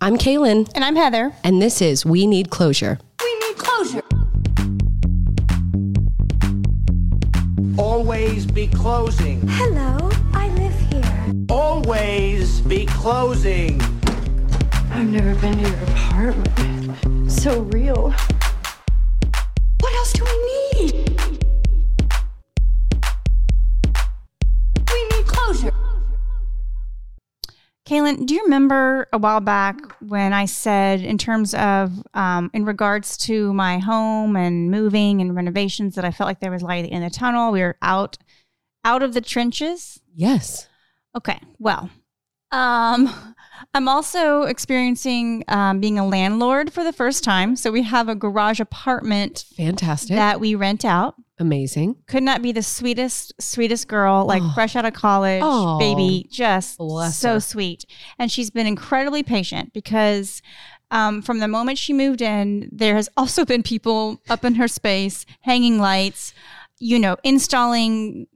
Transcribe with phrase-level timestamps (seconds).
[0.00, 1.32] I'm Kalyn, And I'm Heather.
[1.42, 2.98] and this is We Need Closure.
[3.22, 4.02] We need closure.
[7.76, 9.40] Always be closing.
[9.48, 11.32] Hello, I live here.
[11.48, 13.80] Always be closing.
[14.92, 17.30] I've never been to your apartment.
[17.32, 18.14] So real.
[19.80, 20.37] What else do we
[28.08, 32.64] Kalyn, do you remember a while back when I said, in terms of, um, in
[32.64, 36.86] regards to my home and moving and renovations, that I felt like there was light
[36.86, 37.52] in the tunnel?
[37.52, 38.18] We were out,
[38.84, 40.00] out of the trenches.
[40.14, 40.68] Yes.
[41.16, 41.38] Okay.
[41.58, 41.90] Well,
[42.50, 43.34] um,
[43.74, 47.56] I'm also experiencing um, being a landlord for the first time.
[47.56, 50.16] So we have a garage apartment Fantastic.
[50.16, 51.14] that we rent out.
[51.40, 51.96] Amazing.
[52.06, 54.50] Could not be the sweetest, sweetest girl, like Oh.
[54.54, 55.78] fresh out of college, Oh.
[55.78, 57.40] baby, just Bless so her.
[57.40, 57.84] sweet.
[58.18, 60.42] And she's been incredibly patient because
[60.90, 64.66] um, from the moment she moved in, there has also been people up in her
[64.66, 66.32] space, hanging lights,
[66.80, 68.26] you know, installing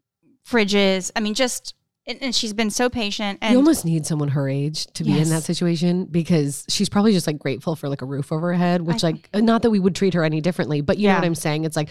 [0.47, 1.11] fridges.
[1.17, 1.75] I mean, just,
[2.07, 3.39] and, and she's been so patient.
[3.43, 7.13] And you almost need someone her age to be in that situation because she's probably
[7.13, 9.71] just like grateful for like a roof over her head, which I- like not that
[9.71, 11.65] we would treat her any differently, but you know what I'm saying?
[11.65, 11.89] It's like,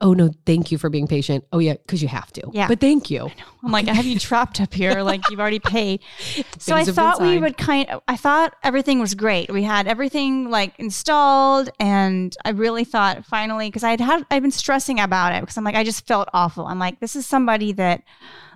[0.00, 1.44] oh no, thank you for being patient.
[1.52, 2.42] Oh yeah, because you have to.
[2.52, 2.68] Yeah.
[2.68, 3.30] But thank you.
[3.64, 5.02] I'm like, I have you trapped up here.
[5.02, 6.00] Like you've already paid.
[6.60, 9.50] So I Things have been thought we would kind of, I thought everything was great.
[9.50, 14.42] We had everything like installed and I really thought finally, cause I had had, I've
[14.42, 16.66] been stressing about it because I'm like, I just felt awful.
[16.66, 18.02] I'm like, this is somebody that,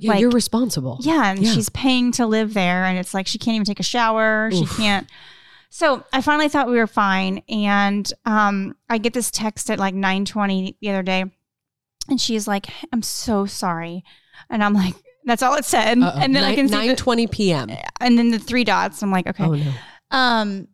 [0.00, 0.98] Yeah, like- you're responsible.
[1.00, 1.52] yeah, and Yeah.
[1.52, 4.50] she's paying to live there and it's like, she can't even take a shower.
[4.52, 5.08] She can't.
[5.74, 7.42] So I finally thought we were fine.
[7.48, 11.24] And um, I get this text at like 920 the other day
[12.10, 14.04] and she's like, I'm so sorry.
[14.50, 15.98] And I'm like, that's all it said.
[15.98, 16.18] Uh-oh.
[16.20, 17.70] And then I can see the- 9:20 p.m.
[18.00, 19.02] and then the three dots.
[19.02, 19.44] I'm like, okay.
[19.44, 19.72] Oh no.
[20.10, 20.68] Um,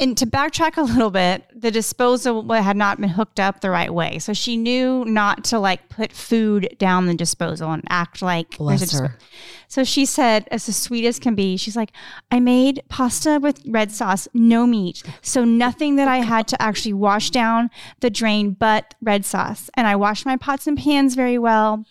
[0.00, 3.92] and to backtrack a little bit, the disposal had not been hooked up the right
[3.92, 8.56] way, so she knew not to like put food down the disposal and act like
[8.56, 9.18] Bless her.
[9.68, 11.92] So she said, as the sweet as can be, she's like,
[12.30, 16.94] I made pasta with red sauce, no meat, so nothing that I had to actually
[16.94, 17.70] wash down
[18.00, 21.84] the drain but red sauce, and I washed my pots and pans very well.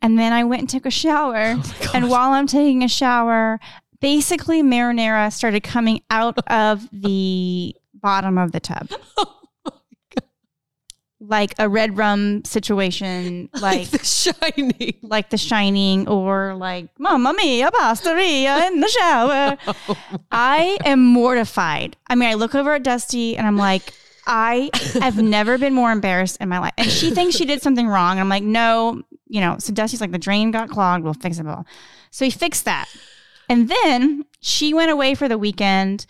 [0.00, 1.56] And then I went and took a shower.
[1.82, 3.58] Oh and while I'm taking a shower,
[4.02, 8.90] basically marinara started coming out of the bottom of the tub.
[9.16, 9.38] Oh
[11.28, 14.94] like a red rum situation, like the shining.
[15.02, 19.56] like The Shining or like Mamma Mia, Pastaria in the shower.
[19.88, 19.96] Oh
[20.30, 21.96] I am mortified.
[22.08, 23.92] I mean, I look over at Dusty and I'm like,
[24.26, 24.70] I
[25.00, 26.72] have never been more embarrassed in my life.
[26.76, 28.18] And she thinks she did something wrong.
[28.18, 29.56] I'm like, no, you know.
[29.58, 31.04] So Dusty's like, the drain got clogged.
[31.04, 31.44] We'll fix it.
[31.44, 31.62] Blah.
[32.10, 32.88] So he fixed that.
[33.48, 36.06] And then she went away for the weekend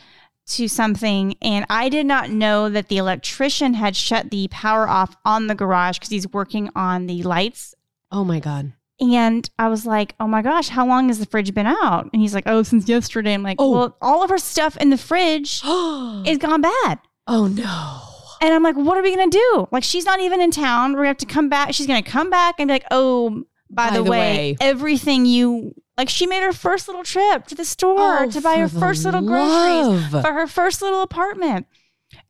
[0.48, 5.16] to something, and I did not know that the electrician had shut the power off
[5.25, 7.75] on the garage because he's working on the lights
[8.10, 8.72] Oh my god.
[9.00, 12.10] and I was like, oh my gosh, how long has the fridge been out?
[12.12, 13.34] And he's like, oh, since yesterday.
[13.34, 13.70] I'm like, Oh.
[13.70, 16.99] well, all of her stuff in the fridge is gone bad.
[17.28, 18.00] Oh no.
[18.44, 19.69] And I'm like, what are we going to do?
[19.70, 20.93] Like, she's not even in town.
[20.94, 21.72] We're going to have to come back.
[21.72, 26.09] She's going to come back and be like, oh, by, the, way, everything you, like,
[26.09, 29.23] she made her first little trip to the store Oh, to buy her first little
[29.23, 30.25] groceries love.
[30.25, 31.67] for her first little apartment.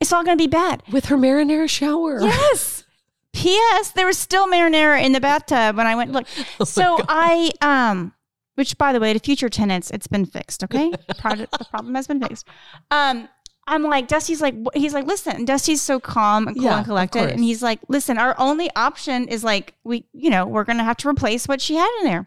[0.00, 0.82] It's all going to be bad.
[0.92, 2.20] With her marinara shower.
[2.20, 2.84] Yes.
[3.32, 3.90] P.S.
[3.92, 6.26] There was still marinara in the bathtub when I went look.
[6.66, 8.12] So I um,
[8.56, 10.62] which by the way, to future tenants, it's been fixed.
[10.62, 12.46] Okay, Project, the problem has been fixed.
[12.90, 13.28] Um,
[13.66, 15.44] I'm like Dusty's like he's like listen.
[15.46, 19.26] Dusty's so calm and cool Yeah, and collected, and he's like, listen, our only option
[19.28, 22.26] is like we, you know, we're gonna have to replace what she had in there.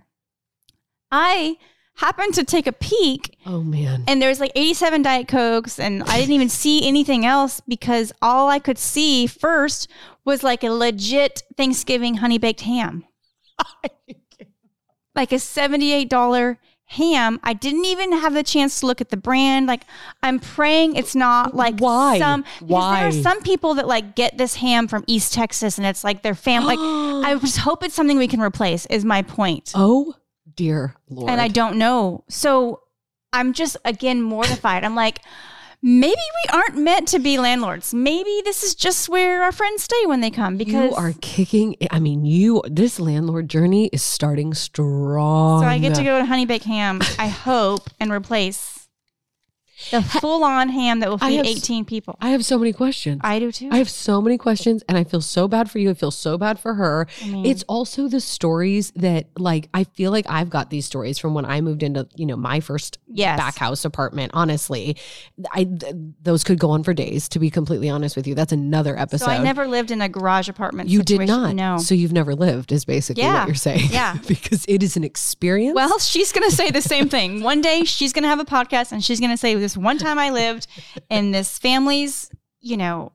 [1.11, 1.57] I
[1.95, 4.03] happened to take a peek Oh man.
[4.07, 8.11] and there was like 87 diet cokes and i didn't even see anything else because
[8.21, 9.89] all i could see first
[10.25, 13.05] was like a legit thanksgiving honey baked ham
[15.15, 16.57] like a $78
[16.87, 19.83] ham i didn't even have the chance to look at the brand like
[20.21, 22.19] i'm praying it's not like Why?
[22.19, 22.99] some because Why?
[22.99, 26.21] there are some people that like get this ham from east texas and it's like
[26.21, 26.79] their family like
[27.25, 30.13] i just hope it's something we can replace is my point oh
[30.55, 31.29] dear lord.
[31.29, 32.23] and I don't know.
[32.29, 32.81] So
[33.33, 34.83] I'm just again mortified.
[34.83, 35.19] I'm like,
[35.81, 37.93] maybe we aren't meant to be landlords.
[37.93, 41.75] Maybe this is just where our friends stay when they come because you are kicking.
[41.91, 42.63] I mean, you.
[42.67, 45.61] This landlord journey is starting strong.
[45.61, 48.84] so I get to go to Honey Baked Ham, I hope, and replace
[49.91, 52.17] The full on ham that will feed have 18 people.
[52.21, 53.21] I have so many questions.
[53.23, 53.69] I do too.
[53.71, 55.89] I have so many questions and I feel so bad for you.
[55.89, 57.07] I feel so bad for her.
[57.23, 61.19] I mean- It's also the stories that like I feel like I've got these stories
[61.19, 63.37] from when I moved into, you know, my first yes.
[63.37, 64.31] back house apartment.
[64.33, 64.95] Honestly,
[65.51, 68.35] I th- those could go on for days to be completely honest with you.
[68.35, 69.25] That's another episode.
[69.25, 70.89] So I never lived in a garage apartment.
[70.89, 71.53] you did not.
[71.53, 71.77] No.
[71.79, 73.39] So you've never lived is basically Yeah.
[73.39, 73.89] what you're saying.
[73.91, 74.17] Yeah.
[74.27, 75.75] because it is an experience.
[75.75, 77.43] Well, she's going to say the same thing.
[77.43, 79.97] One day she's going to have a podcast and she's going to say, This one
[79.97, 80.67] time I lived
[81.09, 82.29] in this family's,
[82.61, 83.11] you know,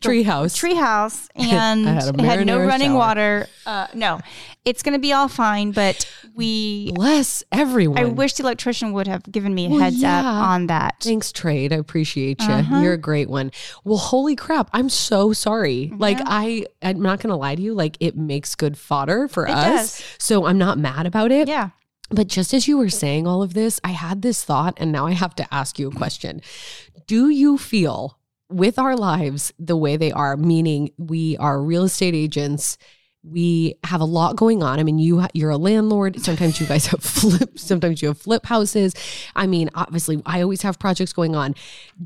[0.00, 0.54] treehouse.
[0.56, 2.96] treehouse and had it had no running shower.
[2.98, 3.46] water.
[3.66, 4.20] Uh, no,
[4.64, 5.72] it's going to be all fine.
[5.72, 7.98] But we, Bless everyone.
[7.98, 10.96] I wish the electrician would have given me a Well, heads up on that.
[11.00, 11.72] Thanks, Trade.
[11.72, 12.48] I appreciate you.
[12.52, 12.80] Uh-huh.
[12.82, 13.50] You're a great one.
[13.84, 14.68] Well, holy crap.
[14.72, 15.90] I'm so sorry.
[15.96, 19.50] Like I I'm not gonna lie to you, like it makes good fodder for It
[19.52, 19.98] us.
[19.98, 20.04] does.
[20.18, 21.48] So I'm not mad about it.
[21.48, 21.70] Yeah.
[22.10, 25.06] But just as you were saying all of this, I had this thought and now
[25.06, 26.42] I have to ask you a question.
[27.06, 28.18] Do you feel
[28.50, 32.78] with our lives the way they are, meaning we are real estate agents,
[33.24, 34.78] we have a lot going on.
[34.78, 36.20] I mean, you you're a landlord.
[36.20, 37.58] Sometimes you guys have flip.
[37.58, 38.94] Sometimes you have flip houses.
[39.34, 41.54] I mean, obviously, I always have projects going on.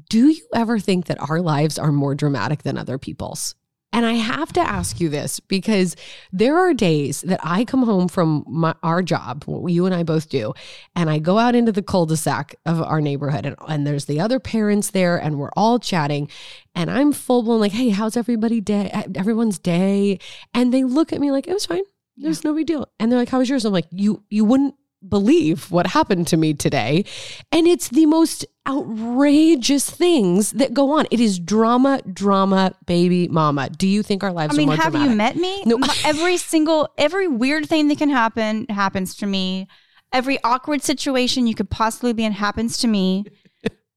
[0.09, 3.57] Do you ever think that our lives are more dramatic than other people's?
[3.91, 5.97] And I have to ask you this because
[6.31, 10.03] there are days that I come home from my, our job, what you and I
[10.03, 10.53] both do,
[10.95, 14.39] and I go out into the cul-de-sac of our neighborhood, and, and there's the other
[14.39, 16.29] parents there, and we're all chatting,
[16.75, 18.91] and I'm full blown like, "Hey, how's everybody day?
[19.15, 20.19] Everyone's day?"
[20.53, 21.83] And they look at me like, "It was fine.
[22.17, 24.75] There's no big deal." And they're like, "How was yours?" I'm like, "You you wouldn't
[25.09, 27.05] believe what happened to me today,"
[27.51, 31.07] and it's the most outrageous things that go on.
[31.11, 33.71] It is drama, drama, baby, mama.
[33.71, 35.11] Do you think our lives I mean, have dramatic?
[35.11, 35.63] you met me?
[35.65, 35.79] No.
[36.05, 39.69] Every single, every weird thing that can happen happens to me.
[40.13, 43.25] Every awkward situation you could possibly be in happens to me.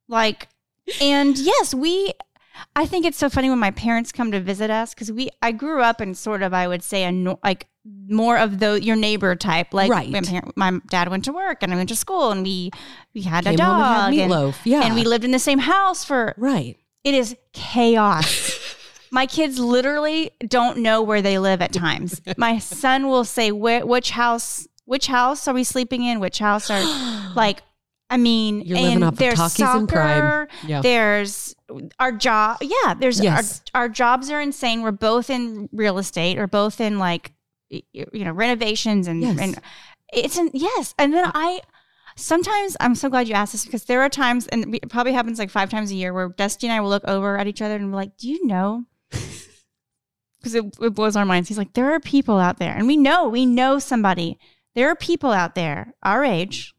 [0.08, 0.48] Like,
[1.02, 2.14] and yes, we.
[2.76, 5.30] I think it's so funny when my parents come to visit us because we.
[5.42, 7.68] I grew up in sort of, I would say, a no, like
[8.08, 9.74] more of the your neighbor type.
[9.74, 10.10] Like, Right.
[10.10, 12.72] my, parent, my dad went to work and I went to school and we
[13.14, 14.56] we had a Came and had dog and, meatloaf.
[14.66, 14.82] Yeah.
[14.86, 16.78] and we lived in the same house for Right.
[17.04, 18.60] it is chaos.
[19.14, 22.22] My kids literally don't know where they live at times.
[22.38, 24.68] My son will say, Which house?
[24.86, 26.20] Which house are we sleeping in?
[26.20, 26.82] Which house are
[27.36, 27.62] like?"
[28.12, 29.80] I mean, You're and off there's Takis soccer.
[29.80, 30.48] and crime.
[30.68, 30.82] Yeah.
[30.82, 31.56] There's
[32.00, 32.58] our job.
[32.62, 33.62] Yeah, there's Yes.
[33.74, 34.82] our our jobs are insane.
[34.84, 36.38] We're both in real estate.
[36.38, 37.32] We're both in like
[37.70, 39.38] you know renovations and Yes.
[39.40, 39.60] and
[40.14, 40.94] it's in yes.
[41.00, 41.62] And then uh, I
[42.18, 45.40] sometimes I'm so glad you asked this because there are times, and it probably happens
[45.40, 47.76] like five times a year, where Dusty and I will look over at each other
[47.76, 48.84] and be like, "Do you know?"
[50.40, 51.50] Because it, it blows our minds.
[51.50, 54.40] He's like, "There are people out there, and we know, we know somebody.
[54.74, 56.74] There are people out there our age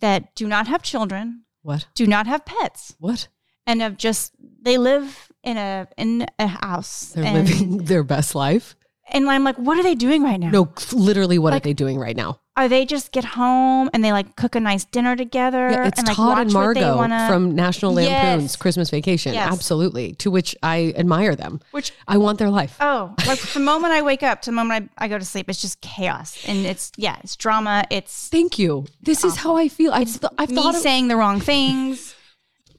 [0.00, 1.86] that do not have children, What?
[1.94, 3.28] do not have pets, What?
[3.66, 4.32] and have just
[4.62, 7.12] they live in a in a house.
[7.14, 8.74] They're and, living their best life.
[9.08, 10.50] and I'm like, what are they doing right now?
[10.50, 12.40] No, literally, what Like- are they doing right now?
[12.58, 15.68] Are they just get home and they like cook a nice dinner together?
[15.70, 18.56] Yeah, it's and, like, Todd and watch what they Margo wanna- from National Lampoon's Yes.
[18.56, 19.34] Christmas Vacation.
[19.34, 19.52] Yes.
[19.52, 20.14] Absolutely.
[20.14, 21.60] To which I admire them.
[21.72, 22.76] Which I want their life.
[22.80, 25.50] oh, like the moment I wake up to the moment I, I go to sleep,
[25.50, 27.84] it's just chaos and it's yeah, it's drama.
[27.90, 28.86] It's Thank you.
[29.02, 29.92] This is how I feel.
[29.92, 32.14] I've, th- I've me thought of, saying the wrong things.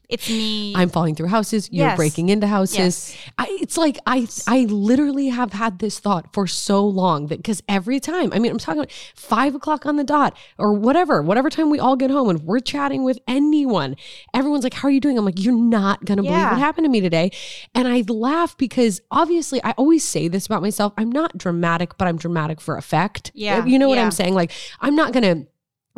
[0.09, 0.73] It's me.
[0.73, 1.67] I'm falling through houses.
[1.69, 1.97] You're Yes.
[1.97, 2.77] breaking into houses.
[2.77, 3.17] Yes.
[3.37, 7.61] I, it's like I I literally have had this thought for so long that because
[7.67, 11.49] every time I mean I'm talking about five o'clock on the dot or whatever whatever
[11.49, 13.97] time we all get home and we're chatting with anyone,
[14.33, 16.89] everyone's like, "How are you doing?" I'm like, "You're not gonna believe what happened to
[16.89, 17.31] me today,"
[17.75, 20.93] and I laugh because obviously I always say this about myself.
[20.97, 23.31] I'm not dramatic, but I'm dramatic for effect.
[23.35, 23.65] Yeah.
[23.65, 24.05] you know what Yeah.
[24.05, 24.35] I'm saying?
[24.35, 25.47] Like I'm not gonna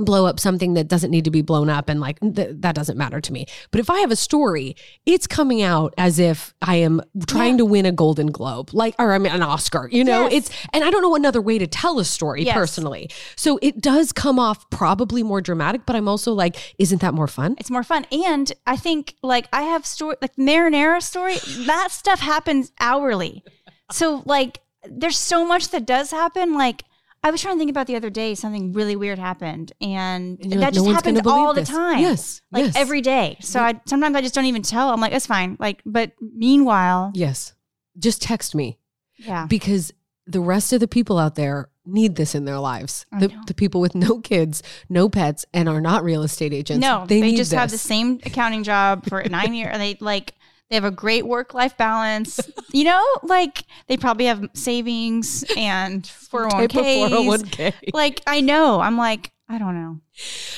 [0.06, 2.98] blow up something that doesn't need to be blown up and like th- that doesn't
[2.98, 3.46] matter to me.
[3.72, 4.76] But if I have a story,
[5.06, 9.14] it's coming out as if I am trying to win a golden globe, like or
[9.14, 10.24] I mean an Oscar, you know?
[10.24, 10.34] Yes.
[10.34, 12.56] It's and I don't know another way to tell a story Yes.
[12.56, 13.10] personally.
[13.36, 17.28] So it does come off probably more dramatic, but I'm also like isn't that more
[17.28, 17.56] fun?
[17.60, 18.06] it's more fun.
[18.12, 23.44] And I think like I have story like marinara story, that stuff happens hourly.
[23.92, 26.54] So like there's so much that does happen.
[26.54, 26.84] Like
[27.24, 29.74] I was trying to think about the other day, something really weird happened.
[29.82, 32.00] And, that just "No happens all the this." time.
[32.00, 32.76] Yes, Like yes.
[32.76, 33.38] every day.
[33.42, 34.90] So I sometimes I just don't even tell.
[34.90, 35.58] I'm like, that's fine.
[35.60, 37.54] Like, but meanwhile, Yes.
[37.98, 38.80] Just text me.
[39.18, 39.46] yeah.
[39.48, 39.92] because
[40.26, 43.06] the rest of the people out there need this in their lives.
[43.12, 46.80] The, the people with no kids, no pets, and are not real estate agents.
[46.82, 49.76] No, they, they, just have the same accounting job for nine years.
[49.78, 50.36] They like
[50.70, 52.40] they have a great work life balance.
[52.72, 57.72] You know, like they probably have savings and four hundred one Type of k.
[57.72, 57.94] 401k.
[57.94, 60.00] Like I know, I'm like I don't know.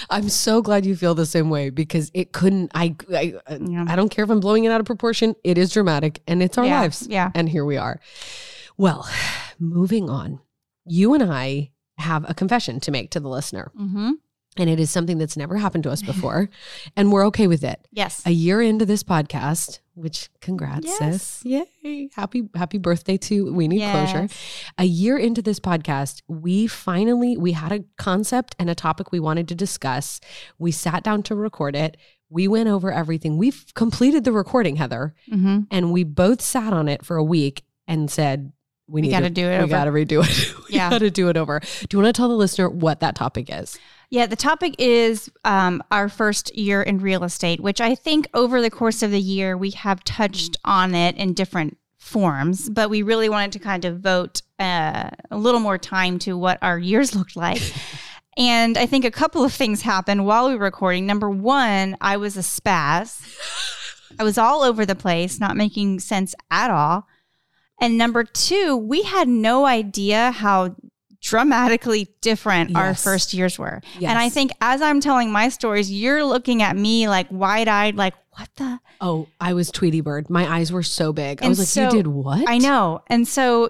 [0.10, 2.72] I'm so glad you feel the same way because it couldn't.
[2.75, 3.86] I I, Yeah.
[3.88, 5.36] I don't care if I'm blowing it out of proportion.
[5.46, 7.08] It is dramatic, and it's our Yeah, lives.
[7.10, 7.32] yeah.
[7.34, 8.01] and here we are.
[8.77, 9.08] Well,
[9.60, 10.41] moving on.
[10.86, 14.12] You and I have a confession to make to the listener, Mm-hmm.
[14.58, 16.50] And it is something that's never happened to us before,
[16.98, 17.88] and we're okay with it.
[17.91, 18.22] Yes.
[18.25, 20.98] A year into this podcast, which congrats, Yes.
[21.43, 21.46] sis!
[21.84, 22.10] Yay!
[22.15, 24.27] Happy happy birthday to We Need Closure.
[24.77, 29.20] A year into this podcast, we finally we had a concept and a topic we
[29.20, 30.20] wanted to discuss.
[30.60, 31.98] We sat down to record it.
[32.29, 33.38] We went over everything.
[33.38, 35.60] We've completed the recording, Heather, Mm-hmm.
[35.70, 38.53] and we both sat on it for a week and said,
[38.88, 40.55] "We, We need gotta to do it We over." got to redo it.
[40.70, 40.89] we Yeah.
[40.89, 43.50] got to do it over." Do you want to tell the listener what that topic
[43.50, 43.77] is?
[44.12, 48.62] Yeah, the topic is um, our first year in real estate, which I think over
[48.62, 53.03] the course of the year we have touched on it in different forms, but we
[53.03, 57.15] really wanted to kind of vote uh, a little more time to what our years
[57.15, 57.62] looked like.
[58.38, 61.06] and I think a couple of things happened while we were recording.
[61.06, 63.22] Number one, I was a spaz.
[64.20, 67.08] I was all over the place, not making sense at all.
[67.80, 70.75] And number two, we had no idea how
[71.22, 73.82] dramatically different our first years were.
[74.00, 74.10] Yes.
[74.10, 77.96] And I think as I'm telling my stories, you're looking at me like wide eyed,
[77.96, 78.80] like, what the?
[79.00, 80.30] Oh, I was Tweety Bird.
[80.30, 81.44] My eyes were so big.
[81.44, 83.01] I was like, so- "You did what?" I know.
[83.08, 83.70] And so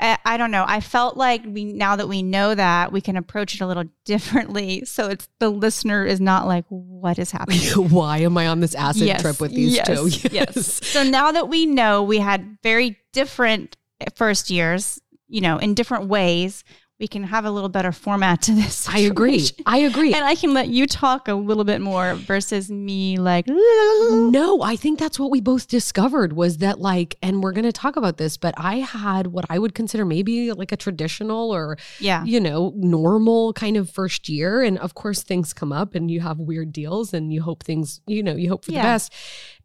[0.00, 0.64] I, I don't know.
[0.66, 3.84] I felt like we now that we know that, we can approach it a little
[4.04, 4.84] differently.
[4.84, 7.60] So it's the listener is not like, what is happening?
[7.90, 10.28] Why am I on this acid Yes, trip with these yes, two?
[10.32, 10.86] Yes.
[10.86, 13.76] So now that we know we had very different
[14.14, 16.64] first years, you know, in different ways,
[17.00, 18.88] we can have a little better format to this.
[18.88, 19.48] I agree.
[19.66, 20.12] I agree.
[20.14, 24.74] And I can let you talk a little bit more versus me like No, I
[24.74, 28.16] think that's what we both discovered was that like, and we're going to talk about
[28.16, 32.24] this, but I had what I would consider maybe like a traditional or, Yeah.
[32.24, 34.62] you know, normal kind of first year.
[34.62, 38.00] And of course, things come up and you have weird deals and you hope things,
[38.08, 38.82] you know, you hope for Yeah.
[38.82, 39.12] the best.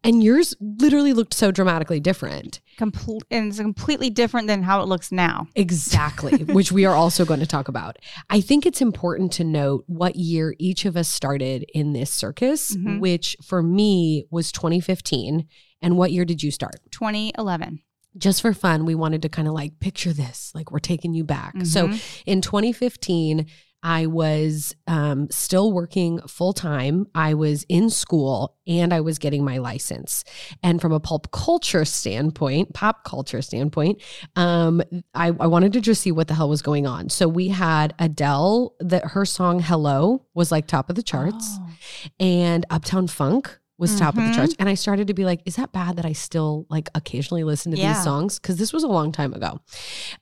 [0.04, 2.60] And yours literally looked so dramatically different.
[2.76, 5.48] Complete and it's completely different than how it looks now.
[5.54, 7.96] Exactly, which we are also going to talk about.
[8.28, 12.76] I think it's important to note what year each of us started in this circus,
[12.76, 13.00] Mhm.
[13.00, 15.46] which for me was 2015.
[15.80, 16.80] And what year did you start?
[16.90, 17.80] 2011.
[18.16, 21.24] Just for fun, we wanted to kind of like picture this, like we're taking you
[21.24, 21.54] back.
[21.64, 22.00] So Mhm.
[22.26, 23.46] in 2015,
[23.84, 27.06] I was um, still working full time.
[27.14, 30.24] I was in school and I was getting my license.
[30.62, 34.00] And from a pulp culture standpoint, pop culture standpoint,
[34.36, 34.82] um,
[35.14, 37.10] I, I wanted to just see what the hell was going on.
[37.10, 41.68] So we had Adele, that her song "Hello" was like top of the charts, Oh.
[42.18, 44.54] and Uptown Funk was top of the charts.
[44.58, 47.72] And I started to be like, is that bad that I still like occasionally listen
[47.72, 47.92] to Yeah.
[47.92, 48.38] these songs?
[48.38, 49.60] Because this was a long time ago.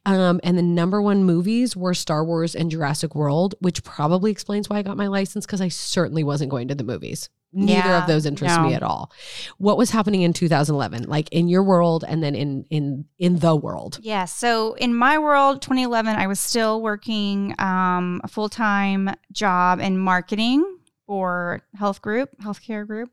[0.07, 4.69] Um, and the number one movies were Star Wars and Jurassic World, which probably explains
[4.69, 7.29] why I got my license because I certainly wasn't going to the movies.
[7.55, 9.13] Neither Yeah, of those interest me at all.
[9.59, 13.55] What was happening in 2011, like in your world and then in in in the
[13.55, 13.99] world?
[14.01, 14.25] Yeah.
[14.25, 19.99] So in my world, 2011, I was still working um, a full time job in
[19.99, 20.65] marketing
[21.07, 23.11] for health group, healthcare group.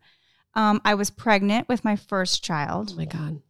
[0.59, 2.91] Um, I was pregnant with my first child.
[2.93, 3.41] Oh my god,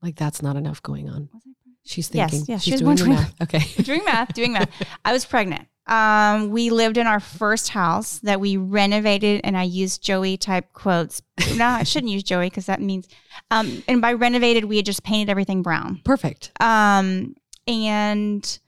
[0.00, 1.28] like that's not enough going on.
[1.32, 1.78] Was I pregnant?
[1.84, 2.44] She's thinking.
[2.46, 3.42] yes, she's she doing math.
[3.42, 3.58] Okay.
[3.82, 4.70] doing math, doing math.
[5.04, 5.66] I was pregnant.
[5.88, 10.72] Um, we lived in our first house that we renovated, and I used Joey type
[10.72, 11.22] quotes.
[11.56, 13.08] No, I shouldn't use Joey because that means.
[13.50, 16.02] Um, and by renovated, we had just painted everything brown.
[16.04, 16.52] Perfect.
[16.60, 17.34] Um,
[17.66, 18.60] and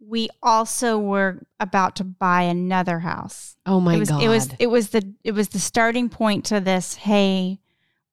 [0.00, 3.56] we also were about to buy another house.
[3.66, 4.22] Oh my it was god.
[4.22, 6.94] it was it was the it was the starting point to this.
[6.94, 7.58] Hey,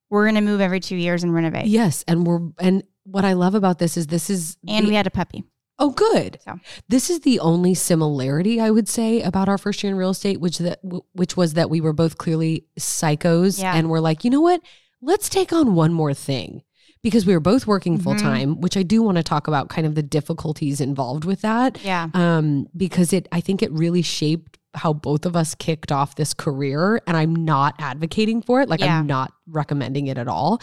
[0.09, 1.67] we're gonna move every two years and renovate.
[1.67, 4.95] Yes, and we're and what I love about this is this is And the- we
[4.95, 5.43] had a puppy.
[5.77, 6.39] oh good.
[6.43, 6.59] So.
[6.89, 10.39] This is the only similarity I would say about our first year in real estate,
[10.41, 10.79] which that
[11.13, 13.75] which was that we were both clearly psychos, Yeah.
[13.75, 14.61] and we're like, you know what?
[15.01, 16.63] Let's take on one more thing
[17.05, 19.85] because we were both working full time, which I do want to talk about, kind
[19.85, 22.09] of the difficulties involved with that, Yeah.
[22.15, 26.33] um, because it I think it really shaped how both of us kicked off this
[26.33, 28.67] career, and I'm not advocating for it.
[28.69, 28.99] Like Yeah.
[28.99, 30.59] I'm not recommending it at all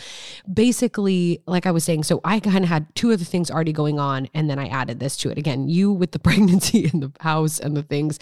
[0.52, 3.98] basically, like I was saying, so I kind of had two other things already going
[4.00, 5.38] on, and then I added this to it.
[5.38, 8.18] Again, you with the pregnancy and the house and the things,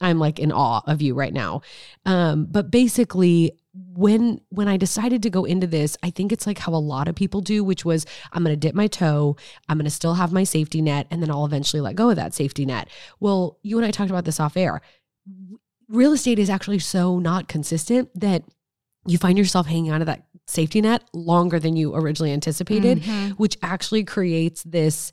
[0.00, 1.60] I'm like in awe of you right now.
[2.06, 6.58] Um, but basically, when when I decided to go into this, I think it's like
[6.58, 9.36] how a lot of people do, which was I'm going to dip my toe,
[9.68, 12.16] I'm going to still have my safety net, and then I'll eventually let go of
[12.16, 12.88] that safety net.
[13.18, 14.80] Well, you and I talked about this off air.
[15.88, 18.44] Real estate is actually so not consistent that
[19.06, 23.32] you find yourself hanging onto that safety net longer than you originally anticipated, Mhm.
[23.32, 25.12] which actually creates this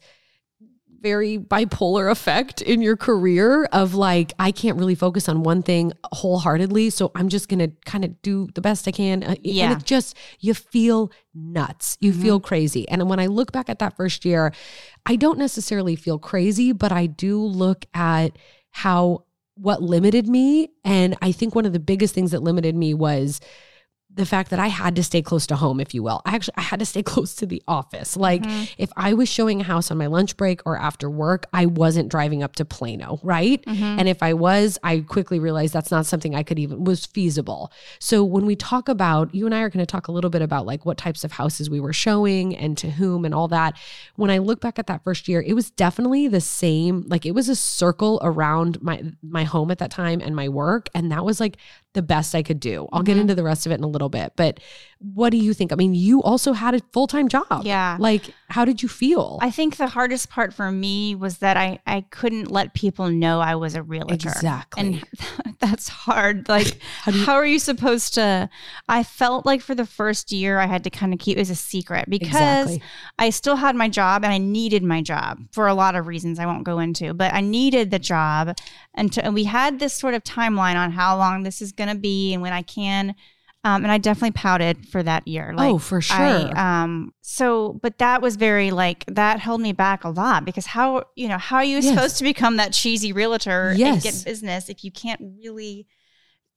[1.01, 5.93] very bipolar effect in your career of like I can't really focus on one thing
[6.13, 9.23] wholeheartedly, so I'm just gonna kind of do the best I can.
[9.23, 9.71] Uh, Yeah.
[9.71, 12.87] and it just you feel nuts, you feel crazy.
[12.89, 14.53] And when I look back at that first year,
[15.05, 18.37] I don't necessarily feel crazy, but I do look at
[18.69, 19.23] how
[19.55, 23.39] what limited me, and I think one of the biggest things that limited me was
[24.13, 26.21] the fact that I had to stay close to home, if you will.
[26.25, 28.17] I actually I had to stay close to the office.
[28.17, 28.63] Like mm-hmm.
[28.77, 32.09] if I was showing a house on my lunch break or after work, I wasn't
[32.09, 33.63] driving up to Plano, right?
[33.65, 33.99] Mm-hmm.
[33.99, 37.71] And if I was, I quickly realized that's not something I could even was feasible.
[37.99, 40.41] So when we talk about you and I are going to talk a little bit
[40.41, 43.77] about like what types of houses we were showing and to whom and all that.
[44.15, 47.31] When I look back at that first year, it was definitely the same, like it
[47.31, 51.23] was a circle around my my home at that time and my work and that
[51.23, 51.57] was like
[51.93, 52.87] the best I could do.
[52.91, 53.21] I'll get mm-hmm.
[53.21, 54.59] into the rest of it in a little bit, but
[55.01, 55.71] what do you think?
[55.71, 57.63] I mean, you also had a full-time job.
[57.63, 57.97] Yeah.
[57.99, 59.39] Like how did you feel?
[59.41, 63.39] I think the hardest part for me was that I, I couldn't let people know
[63.39, 64.29] I was a realtor.
[64.29, 64.81] Exactly.
[64.81, 66.47] And that's hard.
[66.49, 68.49] Like, how, are you supposed to?
[68.87, 71.49] I felt like for the first year, I had to kind of keep it as
[71.49, 72.83] a secret because Exactly.
[73.17, 76.37] I still had my job and I needed my job for a lot of reasons
[76.37, 78.57] I won't go into, but I needed the job.
[78.93, 81.89] And, to, and we had this sort of timeline on how long this is going
[81.89, 83.15] to be and when I can.
[83.63, 85.53] Um, and I definitely pouted for that year.
[85.55, 86.57] Oh, for I, sure.
[86.59, 91.03] um, so, but that was very like that held me back a lot because how
[91.15, 91.89] you know how are you Yes.
[91.89, 93.93] supposed to become that cheesy realtor Yes.
[93.93, 95.85] and get business if you can't really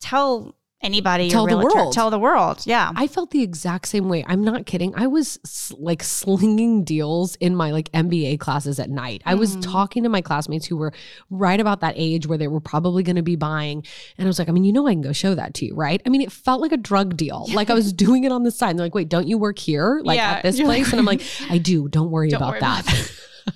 [0.01, 0.55] tell
[0.85, 1.93] anybody Tell the world.
[1.93, 2.91] Tell the world, yeah.
[2.95, 4.23] I felt the exact same way.
[4.27, 4.93] I'm not kidding.
[4.95, 5.39] I was
[5.77, 9.21] like slinging deals in my like MBA classes at night.
[9.25, 9.71] I was mm-hmm.
[9.71, 10.93] talking to my classmates who were
[11.29, 13.83] right about that age where they were probably going to be buying.
[14.17, 15.75] And I was like, I mean, you know, I can go show that to you,
[15.75, 16.01] right?
[16.05, 17.47] I mean, it felt like a drug deal.
[17.53, 18.69] Like I was doing it on the side.
[18.71, 20.01] And they're like, wait, don't you work here?
[20.03, 20.33] Like Yeah.
[20.33, 20.85] at this You're place?
[20.85, 21.87] like- and I'm like, I do.
[21.89, 23.11] Don't worry Don't about worry that.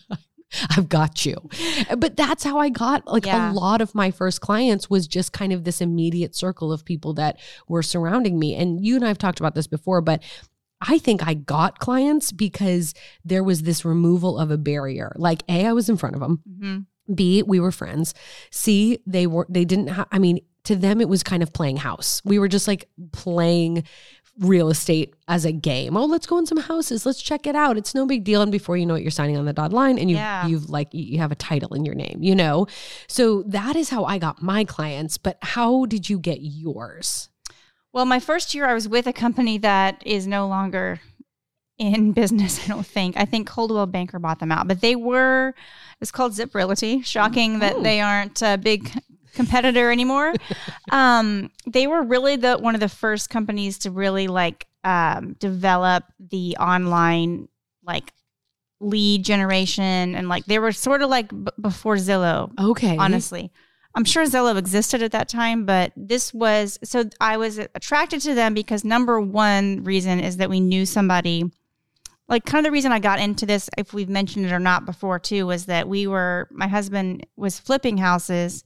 [0.07, 0.19] about
[0.77, 1.35] I've got you.
[1.97, 3.51] But that's how I got like Yeah.
[3.51, 7.13] a lot of my first clients was just kind of this immediate circle of people
[7.15, 8.55] that were surrounding me.
[8.55, 10.23] And you and I have talked about this before, but
[10.81, 12.93] I think I got clients because
[13.25, 15.13] there was this removal of a barrier.
[15.17, 16.39] Like A, I was in front of them.
[16.49, 16.85] Mhm.
[17.15, 18.13] B, we were friends.
[18.51, 21.77] C, they were they didn't have I mean, to them it was kind of playing
[21.77, 22.21] house.
[22.23, 23.83] We were just like playing
[24.39, 25.97] real estate as a game.
[25.97, 27.05] Oh, let's go in some houses.
[27.05, 27.77] Let's check it out.
[27.77, 28.41] It's no big deal.
[28.41, 30.47] And before you know it, you're signing on the dotted line and you've Yeah.
[30.47, 32.65] you've like you have a title in your name, you know?
[33.07, 35.17] So that is how I got my clients.
[35.17, 37.29] But how did you get yours?
[37.91, 40.99] Well, my first year, I was with a company that is no longer
[41.77, 42.63] in business.
[42.63, 43.17] I don't think.
[43.17, 45.53] I think Coldwell Banker bought them out, but they were.
[46.01, 47.01] It's called Zip Realty.
[47.01, 47.59] Shocking Oh.
[47.59, 48.89] that they aren't a big
[49.39, 50.33] competitor anymore.
[50.91, 56.03] um, they were really the one of the first companies to really like um, develop
[56.19, 57.47] the online
[57.83, 58.11] like
[58.81, 62.97] lead generation and like they were sort of like b- before Zillow Okay.
[62.97, 63.51] honestly.
[63.95, 68.35] I'm sure Zillow existed at that time, but this was so I was attracted to
[68.35, 71.51] them because number one reason is that we knew somebody.
[72.27, 74.85] Like, kind of the reason I got into this, if we've mentioned it or not
[74.85, 78.63] before, too, was that we were, my husband was flipping houses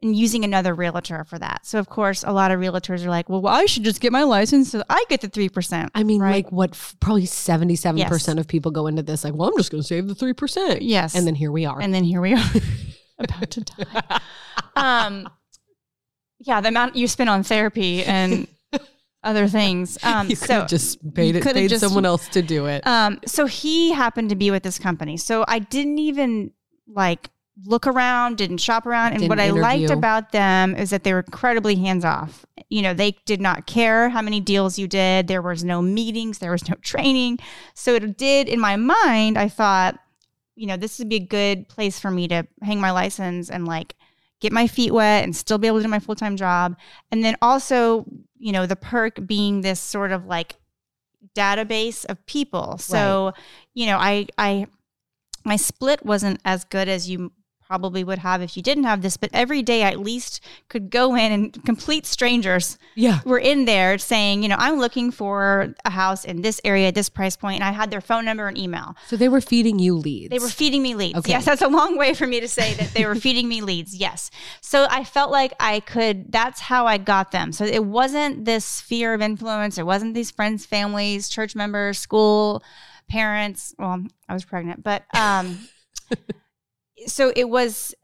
[0.00, 1.66] and using another realtor for that.
[1.66, 4.22] So, of course, a lot of realtors are like, well, I should just get my
[4.22, 5.88] license so I get the 3%.
[5.94, 6.44] I mean, right?
[6.44, 6.78] like what?
[7.00, 8.44] Probably seventy-seven percent Yes.
[8.44, 10.82] of people go into this like, well, I'm just going to save the three percent.
[10.82, 11.14] Yes.
[11.14, 11.80] and then here we are.
[11.80, 12.44] and then here we are
[13.18, 14.20] about to die
[14.76, 15.28] um
[16.38, 18.46] yeah the amount you spend on therapy and
[19.24, 22.66] other things um you could so just paid it, paid just- someone else to do
[22.66, 22.86] it.
[22.86, 26.52] um so he happened to be with this company so i didn't even
[26.86, 27.30] like
[27.64, 31.20] look around didn't shop around and what i liked about them is that they were
[31.20, 35.26] incredibly hands off you know they did not care how many deals you did.
[35.26, 37.38] There was no meetings there was no training.
[37.74, 39.98] So it did in my mind i thought
[40.54, 43.66] you know this would be a good place for me to hang my license and
[43.66, 43.94] like
[44.40, 46.76] get my feet wet and still be able to do my full-time job.
[47.10, 48.04] And then also
[48.38, 50.56] you know the perk being this sort of like
[51.34, 52.78] database of people.
[52.78, 53.32] So
[53.74, 54.66] you know i i
[55.44, 57.32] my split wasn't as good as you
[57.68, 60.88] probably would have if you didn't have this but every day i at least could
[60.90, 63.20] go in and complete strangers yeah.
[63.26, 66.94] were in there saying you know i'm looking for a house in this area at
[66.94, 69.78] this price point and i had their phone number and email So they were feeding
[69.78, 70.30] you leads.
[70.30, 71.18] they were feeding me leads.
[71.18, 71.32] Okay.
[71.32, 73.94] Yes, that's a long way for me to say that they were feeding me leads.
[73.94, 74.30] Yes.
[74.62, 77.52] So I felt like I could, that's how I got them.
[77.52, 79.76] So it wasn't this fear of influence.
[79.78, 82.62] It wasn't these friends, families, church members, school,
[83.08, 83.74] parents.
[83.78, 85.58] Well, I was pregnant, but um,
[87.06, 87.94] so it was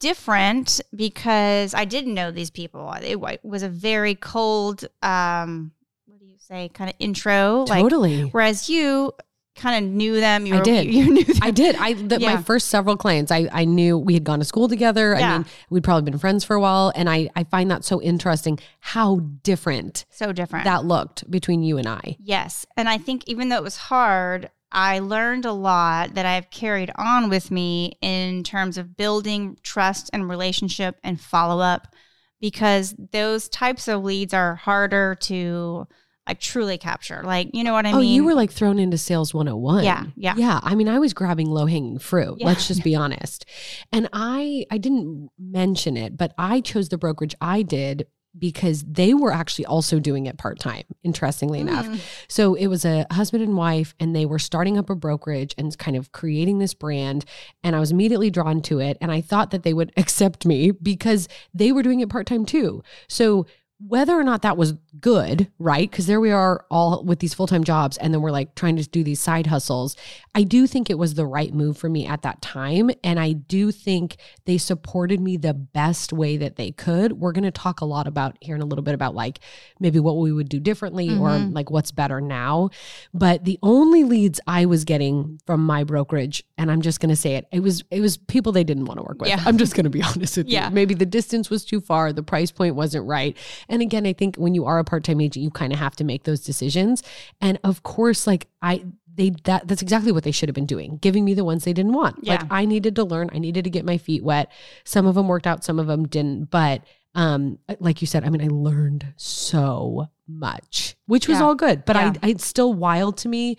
[0.00, 2.92] different because I didn't know these people.
[3.02, 5.72] It was a very cold, um,
[6.06, 7.64] what do you say, kind of intro.
[7.68, 8.22] Like, totally.
[8.22, 9.12] Whereas you
[9.54, 10.46] kind of knew them.
[10.46, 10.86] You I were- did.
[10.94, 11.36] You knew them.
[11.42, 11.74] I did.
[11.76, 12.36] I the, Yeah.
[12.36, 15.16] my first several clients, I I knew we had gone to school together.
[15.16, 18.00] I mean, we'd probably been friends for a while, and I I find that so
[18.00, 20.64] interesting how different so different.
[20.64, 22.16] that looked between you and I.
[22.20, 22.66] Yes.
[22.76, 26.90] And I think even though it was hard, I learned a lot that I've carried
[26.96, 31.94] on with me in terms of building trust and relationship and follow up
[32.40, 35.86] because those types of leads are harder to
[36.28, 37.22] like truly capture.
[37.24, 37.96] Like, you know what I oh, mean?
[37.96, 38.14] oh, mean?
[38.14, 39.84] you were like thrown into sales 101.
[39.84, 40.34] Yeah, yeah.
[40.36, 42.36] Yeah, I mean, I was grabbing low-hanging fruit.
[42.38, 42.46] Yeah.
[42.46, 43.46] Let's just be honest.
[43.90, 49.14] And I I didn't mention it, but I chose the brokerage I did because they
[49.14, 51.86] were actually also doing it part-time, interestingly enough.
[51.86, 52.00] Mm.
[52.28, 55.76] So it was a husband and wife, and they were starting up a brokerage and
[55.78, 57.24] kind of creating this brand.
[57.62, 58.98] And I was immediately drawn to it.
[59.00, 62.44] And I thought that they would accept me because they were doing it part time
[62.44, 62.82] too.
[63.08, 63.46] So
[63.86, 65.88] whether or not that was good, right?
[65.88, 68.74] Because there we are all with these full time jobs, and then we're like trying
[68.76, 69.96] to do these side hustles.
[70.34, 72.90] I do think it was the right move for me at that time.
[73.04, 77.12] And I do think they supported me the best way that they could.
[77.14, 79.38] We're going to talk a lot about here in a little bit about like
[79.78, 81.54] maybe what we would do differently or Mhm.
[81.54, 82.70] like what's better now.
[83.14, 87.16] But the only leads I was getting from my brokerage, and I'm just going to
[87.16, 89.28] say it, it was it was people they didn't want to work with.
[89.28, 89.42] Yeah.
[89.46, 90.68] I'm just going to be honest with Yeah.
[90.68, 90.74] you.
[90.74, 93.36] Maybe the distance was too far, the price point wasn't right.
[93.68, 96.04] And again, I think when you are a part-time agent, you kind of have to
[96.04, 97.02] make those decisions.
[97.40, 100.96] And of course, like I they that that's exactly what they should have been doing,
[100.98, 102.20] giving me the ones they didn't want.
[102.22, 102.34] Yeah.
[102.34, 104.50] Like I needed to learn, I needed to get my feet wet.
[104.84, 106.82] Some of them worked out, some of them didn't, but
[107.14, 111.44] um like you said, I mean, I learned so much, which was Yeah.
[111.44, 112.12] all good, but Yeah.
[112.22, 113.56] I it's still wild to me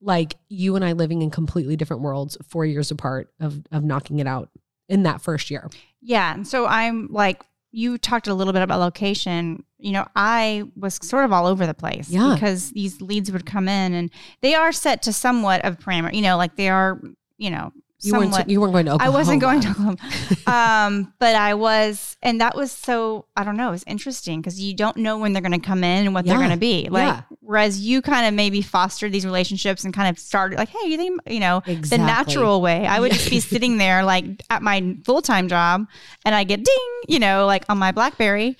[0.00, 4.18] like you and I living in completely different worlds 4 years apart of of knocking
[4.20, 4.48] it out
[4.88, 5.68] in that first year.
[6.00, 6.32] Yeah.
[6.34, 7.42] And so I'm like,
[7.74, 9.64] you talked a little bit about location.
[9.78, 12.32] You know, I was sort of all over the place Yeah.
[12.34, 14.10] because these leads would come in and
[14.42, 17.00] they are set to somewhat of parameter, you know, like they are,
[17.36, 17.72] you know,
[18.04, 18.32] You somewhat.
[18.32, 19.96] weren't you weren't going to I wasn't going to Oklahoma.
[20.46, 24.60] um, but I was, and that was so, I don't know, it was interesting because
[24.60, 26.88] you don't know when they're going to come in and what they're going to be.
[26.90, 27.22] Like, Yeah.
[27.40, 30.96] whereas you kind of maybe fostered these relationships and kind of started like, hey, you
[30.96, 31.98] think, you know, Exactly.
[31.98, 32.86] the natural way.
[32.86, 35.86] I would just be sitting there like at my full time job
[36.24, 38.56] and I get ding, you know, like on my Blackberry.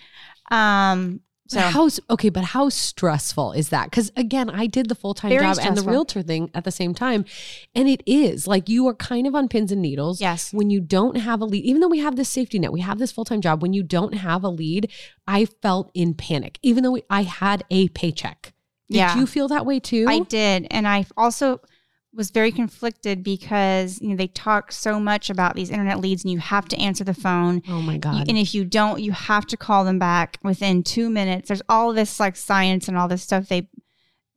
[0.50, 3.90] Um, so But how okay, but how stressful is that?
[3.90, 6.94] Because again, I did the full time job and the realtor thing at the same
[6.94, 7.24] time,
[7.74, 10.20] and it is like you are kind of on pins and needles.
[10.20, 10.52] Yes.
[10.54, 12.98] when you don't have a lead, even though we have this safety net, we have
[12.98, 13.60] this full time job.
[13.62, 14.90] When you don't have a lead,
[15.26, 18.54] I felt in panic, even though we, I had a paycheck.
[18.88, 19.16] Did Yeah.
[19.18, 20.06] you feel that way too?
[20.08, 20.66] I did.
[20.70, 21.60] And I also
[22.14, 26.30] was very conflicted because, you know, they talk so much about these internet leads and
[26.32, 27.62] you have to answer the phone.
[27.68, 28.28] oh my You- god!
[28.28, 31.48] and if you don't, you have to call them back within two minutes.
[31.48, 33.68] There's all this like science and all this stuff they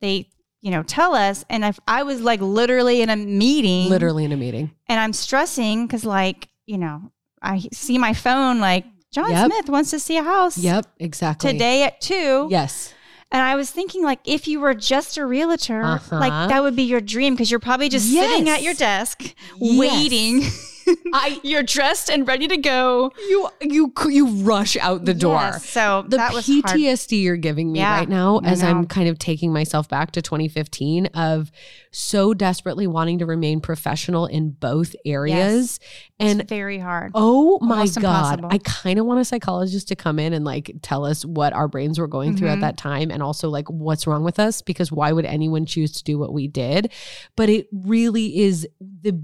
[0.00, 0.28] they
[0.60, 1.44] you know tell us.
[1.48, 4.70] And if I was like literally in a meeting, Literally in a meeting.
[4.88, 9.46] and I'm stressing because like you know I see my phone like John Yep.
[9.46, 11.52] Smith wants to see a house Yep, exactly.
[11.52, 12.48] today at two.
[12.50, 12.92] Yes.
[13.30, 16.18] And I was thinking like if you were just a realtor, Uh-huh.
[16.18, 19.78] like that would be your dream because you're probably just sitting at your desk Yes.
[19.78, 20.42] waiting.
[21.12, 23.12] I you're dressed and ready to go.
[23.28, 25.34] you you you rush out the door.
[25.40, 26.64] Yes, so the that was hard.
[26.64, 30.22] PTSD you're giving me Yeah, right now as I'm kind of taking myself back to
[30.22, 31.50] 2015 of
[31.90, 35.80] so desperately wanting to remain professional in both areas
[36.20, 37.12] and and very hard.
[37.14, 38.48] oh my Almost god impossible.
[38.52, 41.68] I kind of want a psychologist to come in and like tell us what our
[41.68, 42.62] brains were going through at Mhm.
[42.62, 46.04] that time and also like what's wrong with us because why would anyone choose to
[46.04, 46.92] do what we did
[47.36, 49.18] but it really is the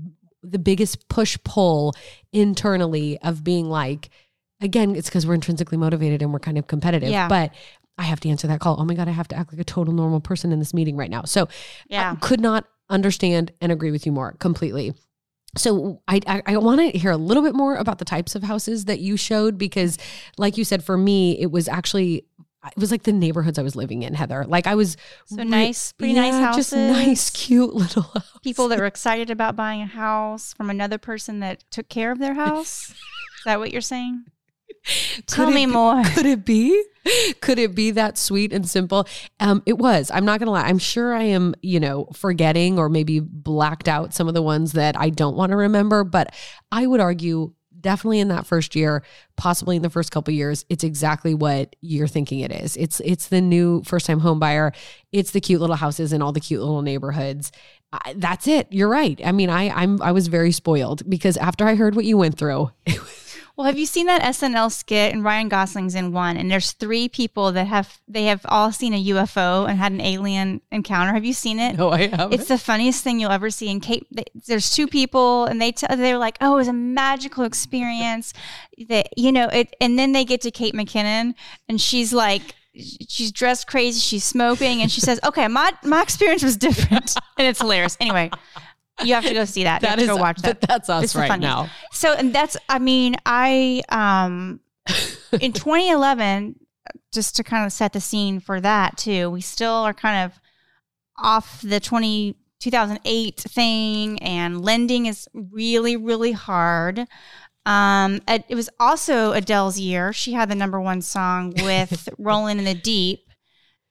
[0.45, 1.95] the biggest push pull
[2.33, 4.11] internally of being like
[4.61, 7.29] again it's because we're intrinsically motivated and we're kind of competitive Yeah.
[7.29, 7.53] but
[7.99, 9.65] i have to answer that call oh my god i have to act like a
[9.65, 11.49] total normal person in this meeting right now so
[11.89, 12.13] Yeah.
[12.13, 14.95] I could not understand and agree with you more completely
[15.57, 18.43] so I, I, I want to hear a little bit more about the types of
[18.43, 19.99] houses that you showed because
[20.37, 22.27] like you said for me it was actually
[22.67, 24.97] it was like the neighborhoods I was living in Heather like I was
[25.27, 26.97] So re- nice, pretty nice yeah, just houses.
[27.07, 28.39] nice cute little house.
[28.43, 32.19] People that were excited about buying a house from another person that took care of
[32.19, 32.91] their house.
[32.91, 32.97] Is
[33.45, 34.25] that what you're saying?
[35.27, 36.03] Tell Could me it more.
[36.15, 36.83] Could it be?
[37.41, 39.07] Could it be that sweet and simple?
[39.41, 40.11] Um, it was.
[40.13, 40.63] I'm not gonna lie.
[40.65, 44.73] I'm sure I am, you know, forgetting or maybe blacked out some of the ones
[44.73, 46.05] that I don't want to remember.
[46.05, 46.35] But
[46.73, 47.53] I would argue
[47.85, 49.05] definitely in that first year,
[49.37, 52.77] possibly in the first couple years, it's exactly what you're thinking it is.
[52.77, 54.73] It's it's the new first time home buyer.
[55.13, 57.53] It's the cute little houses in all the cute little neighborhoods.
[57.93, 58.67] I, that's it.
[58.71, 59.21] You're right.
[59.25, 62.37] I mean, I I'm I was very spoiled because after I heard what you went
[62.37, 62.73] through,
[63.57, 65.13] Well, have you seen that SNL skit?
[65.13, 68.93] And Ryan Gosling's in one, and there's three people that have they have all seen
[68.93, 71.13] a UFO and had an alien encounter.
[71.13, 71.77] Have you seen it?
[71.77, 72.35] No, I haven't.
[72.35, 73.71] It's the funniest thing you'll ever see.
[73.71, 76.73] And Kate, they, there's two people, and they t- they're like, "Oh, it was a
[76.73, 78.33] magical experience."
[78.89, 81.35] That you know it, and then they get to Kate McKinnon,
[81.69, 82.57] and she's like,
[83.09, 87.47] she's dressed crazy, she's smoking, and she says, "Okay, my my experience was different," and
[87.47, 87.97] it's hilarious.
[88.01, 88.31] Anyway,
[89.03, 89.83] you have to go see that.
[89.83, 90.61] you have that to is go watch that.
[90.61, 91.51] That's us It's right funniest.
[91.57, 91.71] now.
[91.93, 94.61] So, and that's, I mean, I, um,
[95.41, 96.57] in 2011,
[97.13, 100.39] just to kind of set the scene for that too, we still are kind of
[101.17, 107.07] off the 20, 2008 thing and lending is really, really hard.
[107.67, 110.13] Um, it it was also Adele's year.
[110.13, 113.21] She had the number one song with Rolling in the Deep.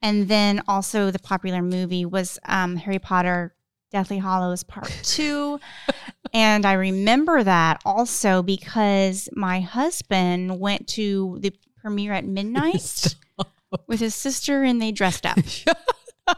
[0.01, 3.52] And then also the popular movie was um, Harry Potter
[3.93, 5.59] Deathly Hallows Part Two.
[6.33, 13.15] and I remember that also because my husband went to the premiere at midnight
[13.87, 15.37] with his sister and they dressed up.